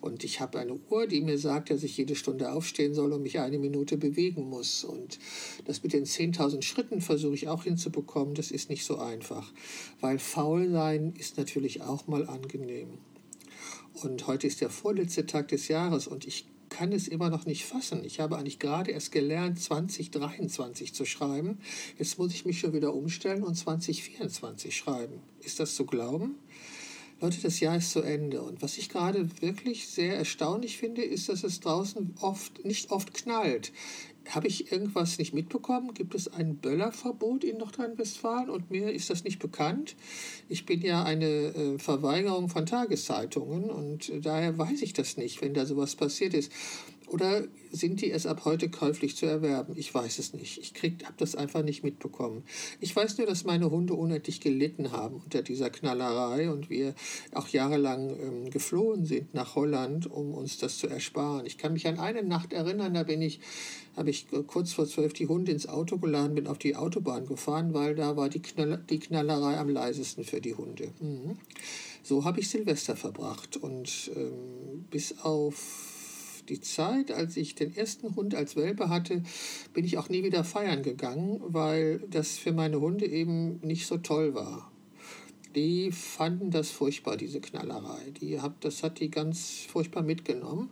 Und 0.00 0.24
ich 0.24 0.40
habe 0.40 0.58
eine 0.58 0.74
Uhr, 0.74 1.06
die 1.06 1.20
mir 1.20 1.38
sagt, 1.38 1.70
dass 1.70 1.82
ich 1.82 1.96
jede 1.96 2.14
Stunde 2.14 2.52
aufstehen 2.52 2.94
soll 2.94 3.12
und 3.12 3.22
mich 3.22 3.38
eine 3.40 3.58
Minute 3.58 3.96
bewegen 3.96 4.48
muss. 4.48 4.84
Und 4.84 5.18
das 5.64 5.82
mit 5.82 5.92
den 5.92 6.04
10.000 6.04 6.62
Schritten 6.62 7.00
versuche 7.00 7.34
ich 7.34 7.48
auch 7.48 7.64
hinzubekommen. 7.64 8.34
Das 8.34 8.50
ist 8.50 8.70
nicht 8.70 8.84
so 8.84 8.98
einfach. 8.98 9.52
Weil 10.00 10.18
faul 10.18 10.70
sein 10.70 11.14
ist 11.18 11.36
natürlich 11.36 11.82
auch 11.82 12.06
mal 12.06 12.26
angenehm. 12.28 12.98
Und 14.02 14.26
heute 14.26 14.46
ist 14.46 14.60
der 14.60 14.70
vorletzte 14.70 15.24
Tag 15.24 15.48
des 15.48 15.68
Jahres 15.68 16.08
und 16.08 16.26
ich 16.26 16.46
kann 16.74 16.90
es 16.90 17.06
immer 17.06 17.30
noch 17.30 17.46
nicht 17.46 17.64
fassen. 17.66 18.04
Ich 18.04 18.18
habe 18.18 18.36
eigentlich 18.36 18.58
gerade 18.58 18.90
erst 18.90 19.12
gelernt, 19.12 19.60
2023 19.60 20.92
zu 20.92 21.04
schreiben. 21.04 21.58
Jetzt 21.98 22.18
muss 22.18 22.34
ich 22.34 22.44
mich 22.44 22.58
schon 22.58 22.72
wieder 22.72 22.94
umstellen 22.94 23.44
und 23.44 23.54
2024 23.54 24.76
schreiben. 24.76 25.20
Ist 25.40 25.60
das 25.60 25.76
zu 25.76 25.86
glauben? 25.86 26.34
Leute, 27.24 27.40
das 27.40 27.58
Jahr 27.58 27.78
ist 27.78 27.92
zu 27.92 28.02
Ende. 28.02 28.42
Und 28.42 28.60
was 28.60 28.76
ich 28.76 28.90
gerade 28.90 29.40
wirklich 29.40 29.88
sehr 29.88 30.14
erstaunlich 30.14 30.76
finde, 30.76 31.02
ist, 31.02 31.30
dass 31.30 31.42
es 31.42 31.60
draußen 31.60 32.16
oft, 32.20 32.62
nicht 32.66 32.90
oft 32.90 33.14
knallt. 33.14 33.72
Habe 34.28 34.46
ich 34.46 34.70
irgendwas 34.70 35.16
nicht 35.16 35.32
mitbekommen? 35.32 35.94
Gibt 35.94 36.14
es 36.14 36.28
ein 36.28 36.56
Böllerverbot 36.56 37.42
in 37.42 37.56
Nordrhein-Westfalen 37.56 38.50
und 38.50 38.70
mir 38.70 38.92
ist 38.92 39.08
das 39.08 39.24
nicht 39.24 39.38
bekannt? 39.38 39.96
Ich 40.50 40.66
bin 40.66 40.82
ja 40.82 41.02
eine 41.02 41.26
äh, 41.26 41.78
Verweigerung 41.78 42.50
von 42.50 42.66
Tageszeitungen 42.66 43.70
und 43.70 44.12
daher 44.22 44.58
weiß 44.58 44.82
ich 44.82 44.92
das 44.92 45.16
nicht, 45.16 45.40
wenn 45.40 45.54
da 45.54 45.64
sowas 45.64 45.96
passiert 45.96 46.34
ist. 46.34 46.52
Oder 47.08 47.44
sind 47.70 48.00
die 48.00 48.10
es 48.10 48.26
ab 48.26 48.44
heute 48.44 48.70
käuflich 48.70 49.16
zu 49.16 49.26
erwerben? 49.26 49.74
Ich 49.76 49.94
weiß 49.94 50.18
es 50.18 50.32
nicht. 50.32 50.58
Ich 50.58 50.72
habe 51.04 51.14
das 51.18 51.34
einfach 51.34 51.62
nicht 51.62 51.84
mitbekommen. 51.84 52.44
Ich 52.80 52.94
weiß 52.94 53.18
nur, 53.18 53.26
dass 53.26 53.44
meine 53.44 53.70
Hunde 53.70 53.94
unendlich 53.94 54.40
gelitten 54.40 54.92
haben 54.92 55.20
unter 55.22 55.42
dieser 55.42 55.70
Knallerei 55.70 56.50
und 56.50 56.70
wir 56.70 56.94
auch 57.32 57.48
jahrelang 57.48 58.10
ähm, 58.18 58.50
geflohen 58.50 59.04
sind 59.04 59.34
nach 59.34 59.54
Holland, 59.54 60.10
um 60.10 60.32
uns 60.32 60.58
das 60.58 60.78
zu 60.78 60.88
ersparen. 60.88 61.46
Ich 61.46 61.58
kann 61.58 61.74
mich 61.74 61.86
an 61.86 61.98
eine 61.98 62.22
Nacht 62.22 62.52
erinnern, 62.52 62.94
da 62.94 63.02
bin 63.02 63.20
ich, 63.20 63.40
habe 63.96 64.10
ich 64.10 64.26
kurz 64.46 64.72
vor 64.72 64.86
zwölf 64.86 65.12
die 65.12 65.26
Hunde 65.26 65.52
ins 65.52 65.68
Auto 65.68 65.98
geladen, 65.98 66.34
bin 66.34 66.46
auf 66.46 66.58
die 66.58 66.76
Autobahn 66.76 67.26
gefahren, 67.26 67.74
weil 67.74 67.94
da 67.94 68.16
war 68.16 68.28
die, 68.28 68.40
Knall 68.40 68.82
die 68.88 68.98
Knallerei 68.98 69.58
am 69.58 69.68
leisesten 69.68 70.24
für 70.24 70.40
die 70.40 70.54
Hunde. 70.54 70.88
Mhm. 71.00 71.36
So 72.02 72.24
habe 72.24 72.40
ich 72.40 72.48
Silvester 72.48 72.96
verbracht 72.96 73.56
und 73.56 74.10
ähm, 74.14 74.84
bis 74.90 75.18
auf 75.20 76.03
die 76.48 76.60
Zeit, 76.60 77.10
als 77.10 77.36
ich 77.36 77.54
den 77.54 77.74
ersten 77.74 78.14
Hund 78.16 78.34
als 78.34 78.56
Welpe 78.56 78.88
hatte, 78.88 79.22
bin 79.72 79.84
ich 79.84 79.98
auch 79.98 80.08
nie 80.08 80.24
wieder 80.24 80.44
feiern 80.44 80.82
gegangen, 80.82 81.40
weil 81.42 82.00
das 82.10 82.36
für 82.36 82.52
meine 82.52 82.80
Hunde 82.80 83.06
eben 83.06 83.60
nicht 83.60 83.86
so 83.86 83.98
toll 83.98 84.34
war. 84.34 84.70
Die 85.54 85.92
fanden 85.92 86.50
das 86.50 86.70
furchtbar, 86.70 87.16
diese 87.16 87.40
Knallerei. 87.40 88.10
Die 88.20 88.40
hab, 88.40 88.60
das 88.60 88.82
hat 88.82 88.98
die 88.98 89.10
ganz 89.10 89.60
furchtbar 89.68 90.02
mitgenommen. 90.02 90.70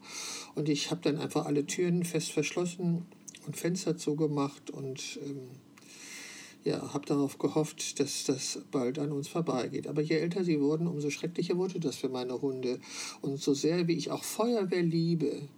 Und 0.55 0.69
ich 0.69 0.91
habe 0.91 1.01
dann 1.03 1.19
einfach 1.19 1.47
alle 1.47 1.67
Türen 1.67 2.05
fest 2.05 2.33
verschlossen 2.33 3.07
und 3.47 3.57
Fenster 3.57 3.97
zugemacht 3.97 4.71
und 4.71 5.21
ähm, 5.25 5.49
ja, 6.64 6.92
habe 6.92 7.07
darauf 7.07 7.38
gehofft, 7.38 7.98
dass 8.01 8.25
das 8.25 8.61
bald 8.70 8.98
an 8.98 9.12
uns 9.12 9.29
vorbeigeht. 9.29 9.87
Aber 9.87 10.03
je 10.03 10.16
älter 10.16 10.44
sie 10.44 10.61
wurden, 10.61 10.87
umso 10.87 11.11
schrecklicher 11.11 11.57
wurde 11.57 11.81
das 11.81 11.96
für 11.96 12.09
meine 12.09 12.40
Hunde. 12.40 12.79
Und 13.20 13.40
so 13.40 13.55
sehr 13.55 13.88
wie 13.88 13.94
ich 13.94 14.11
auch 14.11 14.25
Feuerwehr 14.25 14.83
liebe, 14.83 15.48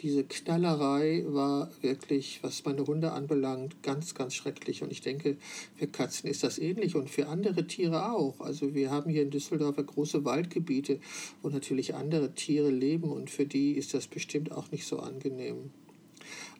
diese 0.00 0.24
Knallerei 0.24 1.24
war 1.26 1.70
wirklich, 1.82 2.42
was 2.42 2.64
meine 2.64 2.86
Hunde 2.86 3.12
anbelangt, 3.12 3.82
ganz, 3.82 4.14
ganz 4.14 4.34
schrecklich. 4.34 4.82
Und 4.82 4.90
ich 4.90 5.02
denke, 5.02 5.36
für 5.76 5.86
Katzen 5.86 6.30
ist 6.30 6.42
das 6.42 6.58
ähnlich 6.58 6.96
und 6.96 7.10
für 7.10 7.28
andere 7.28 7.66
Tiere 7.66 8.12
auch. 8.12 8.40
Also 8.40 8.74
wir 8.74 8.90
haben 8.90 9.10
hier 9.10 9.22
in 9.22 9.30
Düsseldorf 9.30 9.76
große 9.76 10.24
Waldgebiete, 10.24 11.00
wo 11.42 11.50
natürlich 11.50 11.94
andere 11.94 12.34
Tiere 12.34 12.70
leben 12.70 13.10
und 13.10 13.28
für 13.28 13.44
die 13.44 13.72
ist 13.72 13.92
das 13.92 14.06
bestimmt 14.06 14.52
auch 14.52 14.70
nicht 14.70 14.86
so 14.86 15.00
angenehm. 15.00 15.70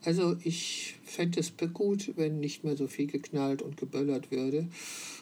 Also 0.04 0.36
ich 0.44 0.96
fände 1.04 1.40
es 1.40 1.52
gut, 1.74 2.12
wenn 2.16 2.40
nicht 2.40 2.64
mehr 2.64 2.76
so 2.76 2.86
viel 2.86 3.06
geknallt 3.06 3.60
und 3.60 3.76
geböllert 3.76 4.30
würde, 4.30 4.68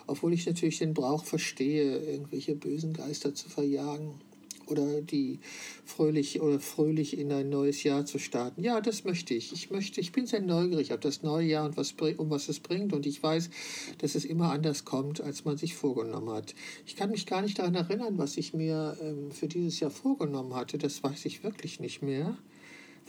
obwohl 0.07 0.33
ich 0.33 0.47
natürlich 0.47 0.79
den 0.79 0.95
Brauch 0.95 1.25
verstehe, 1.25 1.99
irgendwelche 1.99 2.55
bösen 2.55 2.93
Geister 2.93 3.35
zu 3.35 3.49
verjagen 3.49 4.15
oder 4.71 5.01
die 5.01 5.39
fröhlich 5.85 6.41
oder 6.41 6.61
fröhlich 6.61 7.19
in 7.19 7.33
ein 7.33 7.49
neues 7.49 7.83
Jahr 7.83 8.05
zu 8.07 8.19
starten. 8.19 8.63
Ja, 8.63 8.81
das 8.81 9.05
möchte 9.05 9.35
ich. 9.35 9.53
Ich 9.53 9.71
möchte, 9.71 10.01
ich 10.01 10.13
bin 10.13 10.27
sehr 10.27 10.41
neugierig 10.41 10.93
auf 10.93 11.01
das 11.01 11.23
neue 11.23 11.47
Jahr 11.47 11.67
und 11.67 11.77
was, 11.77 11.95
um 12.17 12.31
was 12.31 12.49
es 12.49 12.61
bringt. 12.61 12.93
Und 12.93 13.07
ich 13.07 13.23
weiß, 13.23 13.51
dass 13.99 14.15
es 14.15 14.25
immer 14.25 14.53
anders 14.53 14.85
kommt, 14.85 15.21
als 15.21 15.45
man 15.45 15.57
sich 15.57 15.75
vorgenommen 15.75 16.31
hat. 16.31 16.55
Ich 16.87 16.97
kann 16.97 17.11
mich 17.11 17.27
gar 17.27 17.43
nicht 17.43 17.59
daran 17.59 17.75
erinnern, 17.75 18.19
was 18.19 18.37
ich 18.37 18.55
mir 18.55 18.97
ähm, 19.01 19.31
für 19.31 19.49
dieses 19.49 19.81
Jahr 19.81 19.91
vorgenommen 19.91 20.55
hatte. 20.55 20.79
Das 20.79 21.03
weiß 21.03 21.25
ich 21.25 21.43
wirklich 21.43 21.81
nicht 21.81 22.03
mehr. 22.03 22.37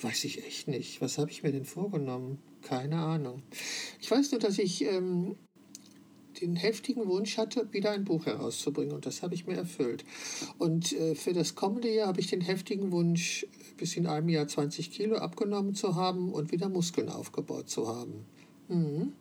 Weiß 0.02 0.24
ich 0.24 0.46
echt 0.46 0.68
nicht. 0.68 1.02
Was 1.02 1.18
habe 1.18 1.32
ich 1.32 1.44
mir 1.44 1.52
denn 1.52 1.66
vorgenommen? 1.66 2.40
Keine 2.62 2.98
Ahnung. 2.98 3.42
Ich 4.00 4.10
weiß 4.10 4.32
nur, 4.32 4.40
dass 4.40 4.58
ich 4.58 4.84
ähm, 4.86 5.36
den 6.42 6.56
heftigen 6.56 7.08
Wunsch 7.08 7.38
hatte, 7.38 7.68
wieder 7.72 7.92
ein 7.92 8.06
Buch 8.06 8.26
herauszubringen. 8.26 8.94
Und 8.94 9.06
das 9.06 9.24
habe 9.24 9.36
ich 9.36 9.46
mir 9.46 9.56
erfüllt. 9.56 10.06
Und 10.58 10.94
äh, 10.94 11.16
für 11.16 11.34
das 11.34 11.56
kommende 11.56 11.94
Jahr 11.94 12.08
habe 12.08 12.20
ich 12.20 12.28
den 12.28 12.42
heftigen 12.42 12.92
Wunsch, 12.92 13.46
bis 13.78 13.98
in 13.98 14.08
einem 14.08 14.30
Jahr 14.30 14.48
20 14.48 14.92
Kilo 14.92 15.18
abgenommen 15.18 15.76
zu 15.76 15.96
haben 15.96 16.32
und 16.34 16.52
wieder 16.52 16.70
Muskeln 16.70 17.10
aufgebaut 17.10 17.70
zu 17.70 17.88
haben. 17.88 18.26
Mhm. 18.68 19.14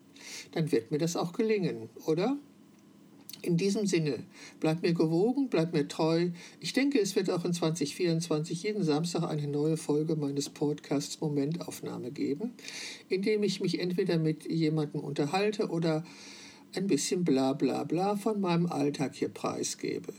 Dann 0.53 0.73
wird 0.73 0.91
mir 0.91 0.99
das 0.99 1.17
auch 1.17 1.33
gelingen, 1.33 1.89
oder? 2.07 2.37
In 3.43 3.57
diesem 3.57 3.87
Sinne, 3.87 4.25
bleibt 4.59 4.83
mir 4.83 4.95
gewogen, 4.95 5.49
bleibt 5.49 5.73
mir 5.73 5.87
treu. 5.87 6.31
Ich 6.61 6.73
denke, 6.73 7.01
es 7.01 7.15
wird 7.15 7.31
auch 7.31 7.45
in 7.45 7.53
2024 7.53 8.63
jeden 8.63 8.83
Samstag 8.83 9.23
eine 9.23 9.47
neue 9.47 9.77
Folge 9.77 10.17
meines 10.17 10.49
Podcasts 10.49 11.21
Momentaufnahme 11.21 12.11
geben, 12.11 12.55
in 13.09 13.23
dem 13.23 13.43
ich 13.45 13.61
mich 13.61 13.79
entweder 13.79 14.19
mit 14.19 14.51
jemandem 14.51 15.01
unterhalte 15.01 15.69
oder 15.69 16.05
ein 16.75 16.87
bisschen 16.87 17.25
bla 17.25 17.53
bla 17.53 17.85
bla 17.85 18.17
von 18.17 18.41
meinem 18.41 18.67
Alltag 18.67 19.15
hier 19.15 19.29
preisgebe. 19.29 20.13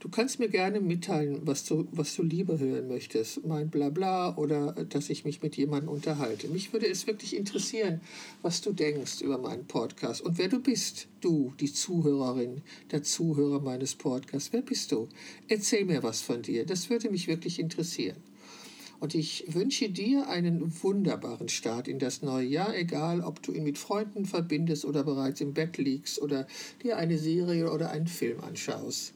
Du 0.00 0.08
kannst 0.08 0.38
mir 0.38 0.48
gerne 0.48 0.80
mitteilen, 0.80 1.40
was 1.44 1.64
du, 1.64 1.86
was 1.92 2.14
du 2.14 2.22
lieber 2.22 2.58
hören 2.58 2.88
möchtest. 2.88 3.44
Mein 3.46 3.70
Blabla 3.70 4.36
oder 4.36 4.72
dass 4.72 5.10
ich 5.10 5.24
mich 5.24 5.42
mit 5.42 5.56
jemandem 5.56 5.88
unterhalte. 5.88 6.48
Mich 6.48 6.72
würde 6.72 6.88
es 6.88 7.06
wirklich 7.06 7.36
interessieren, 7.36 8.00
was 8.42 8.60
du 8.60 8.72
denkst 8.72 9.20
über 9.20 9.38
meinen 9.38 9.66
Podcast 9.66 10.20
und 10.20 10.38
wer 10.38 10.48
du 10.48 10.60
bist. 10.60 11.08
Du, 11.20 11.54
die 11.58 11.72
Zuhörerin, 11.72 12.60
der 12.90 13.02
Zuhörer 13.02 13.60
meines 13.60 13.94
Podcasts. 13.94 14.52
Wer 14.52 14.62
bist 14.62 14.92
du? 14.92 15.08
Erzähl 15.48 15.86
mir 15.86 16.02
was 16.02 16.20
von 16.20 16.42
dir. 16.42 16.66
Das 16.66 16.90
würde 16.90 17.10
mich 17.10 17.28
wirklich 17.28 17.58
interessieren. 17.58 18.16
Und 19.00 19.14
ich 19.14 19.44
wünsche 19.48 19.90
dir 19.90 20.28
einen 20.28 20.82
wunderbaren 20.82 21.48
Start 21.48 21.88
in 21.88 21.98
das 21.98 22.22
neue 22.22 22.46
Jahr, 22.46 22.76
egal 22.76 23.20
ob 23.20 23.42
du 23.42 23.52
ihn 23.52 23.64
mit 23.64 23.78
Freunden 23.78 24.24
verbindest 24.24 24.84
oder 24.84 25.04
bereits 25.04 25.40
im 25.40 25.54
Bett 25.54 25.78
liegst 25.78 26.20
oder 26.20 26.46
dir 26.82 26.96
eine 26.96 27.18
Serie 27.18 27.70
oder 27.70 27.90
einen 27.90 28.06
Film 28.06 28.40
anschaust. 28.40 29.13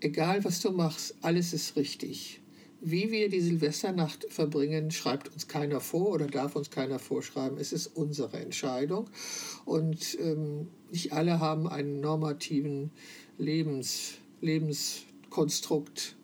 Egal 0.00 0.44
was 0.44 0.60
du 0.60 0.70
machst, 0.70 1.16
alles 1.22 1.52
ist 1.52 1.74
richtig. 1.74 2.40
Wie 2.80 3.10
wir 3.10 3.28
die 3.28 3.40
Silvesternacht 3.40 4.26
verbringen, 4.32 4.92
schreibt 4.92 5.32
uns 5.32 5.48
keiner 5.48 5.80
vor 5.80 6.10
oder 6.10 6.28
darf 6.28 6.54
uns 6.54 6.70
keiner 6.70 7.00
vorschreiben. 7.00 7.58
Es 7.58 7.72
ist 7.72 7.88
unsere 7.88 8.36
Entscheidung. 8.38 9.10
Und 9.64 10.16
ähm, 10.20 10.68
nicht 10.92 11.12
alle 11.12 11.40
haben 11.40 11.66
einen 11.66 12.00
normativen 12.00 12.92
Lebens, 13.38 14.18
Lebenskonstrukt. 14.40 16.14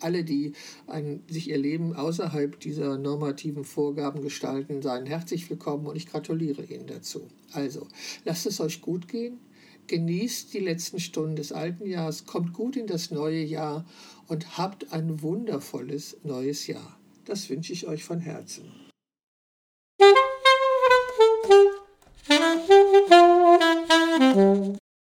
Alle, 0.00 0.24
die 0.24 0.54
ein, 0.88 1.22
sich 1.28 1.48
ihr 1.48 1.58
Leben 1.58 1.94
außerhalb 1.94 2.58
dieser 2.58 2.98
normativen 2.98 3.62
Vorgaben 3.62 4.20
gestalten, 4.20 4.82
seien 4.82 5.06
herzlich 5.06 5.48
willkommen 5.48 5.86
und 5.86 5.94
ich 5.94 6.08
gratuliere 6.08 6.64
Ihnen 6.64 6.88
dazu. 6.88 7.28
Also, 7.52 7.86
lasst 8.24 8.46
es 8.46 8.58
euch 8.58 8.80
gut 8.80 9.06
gehen 9.06 9.38
Genießt 9.86 10.54
die 10.54 10.60
letzten 10.60 11.00
Stunden 11.00 11.36
des 11.36 11.52
alten 11.52 11.86
Jahres, 11.86 12.26
kommt 12.26 12.52
gut 12.52 12.76
in 12.76 12.86
das 12.86 13.10
neue 13.10 13.42
Jahr 13.42 13.84
und 14.28 14.56
habt 14.56 14.92
ein 14.92 15.22
wundervolles 15.22 16.16
neues 16.24 16.66
Jahr. 16.66 16.98
Das 17.24 17.48
wünsche 17.50 17.72
ich 17.72 17.86
euch 17.86 18.04
von 18.04 18.20
Herzen. 18.20 18.81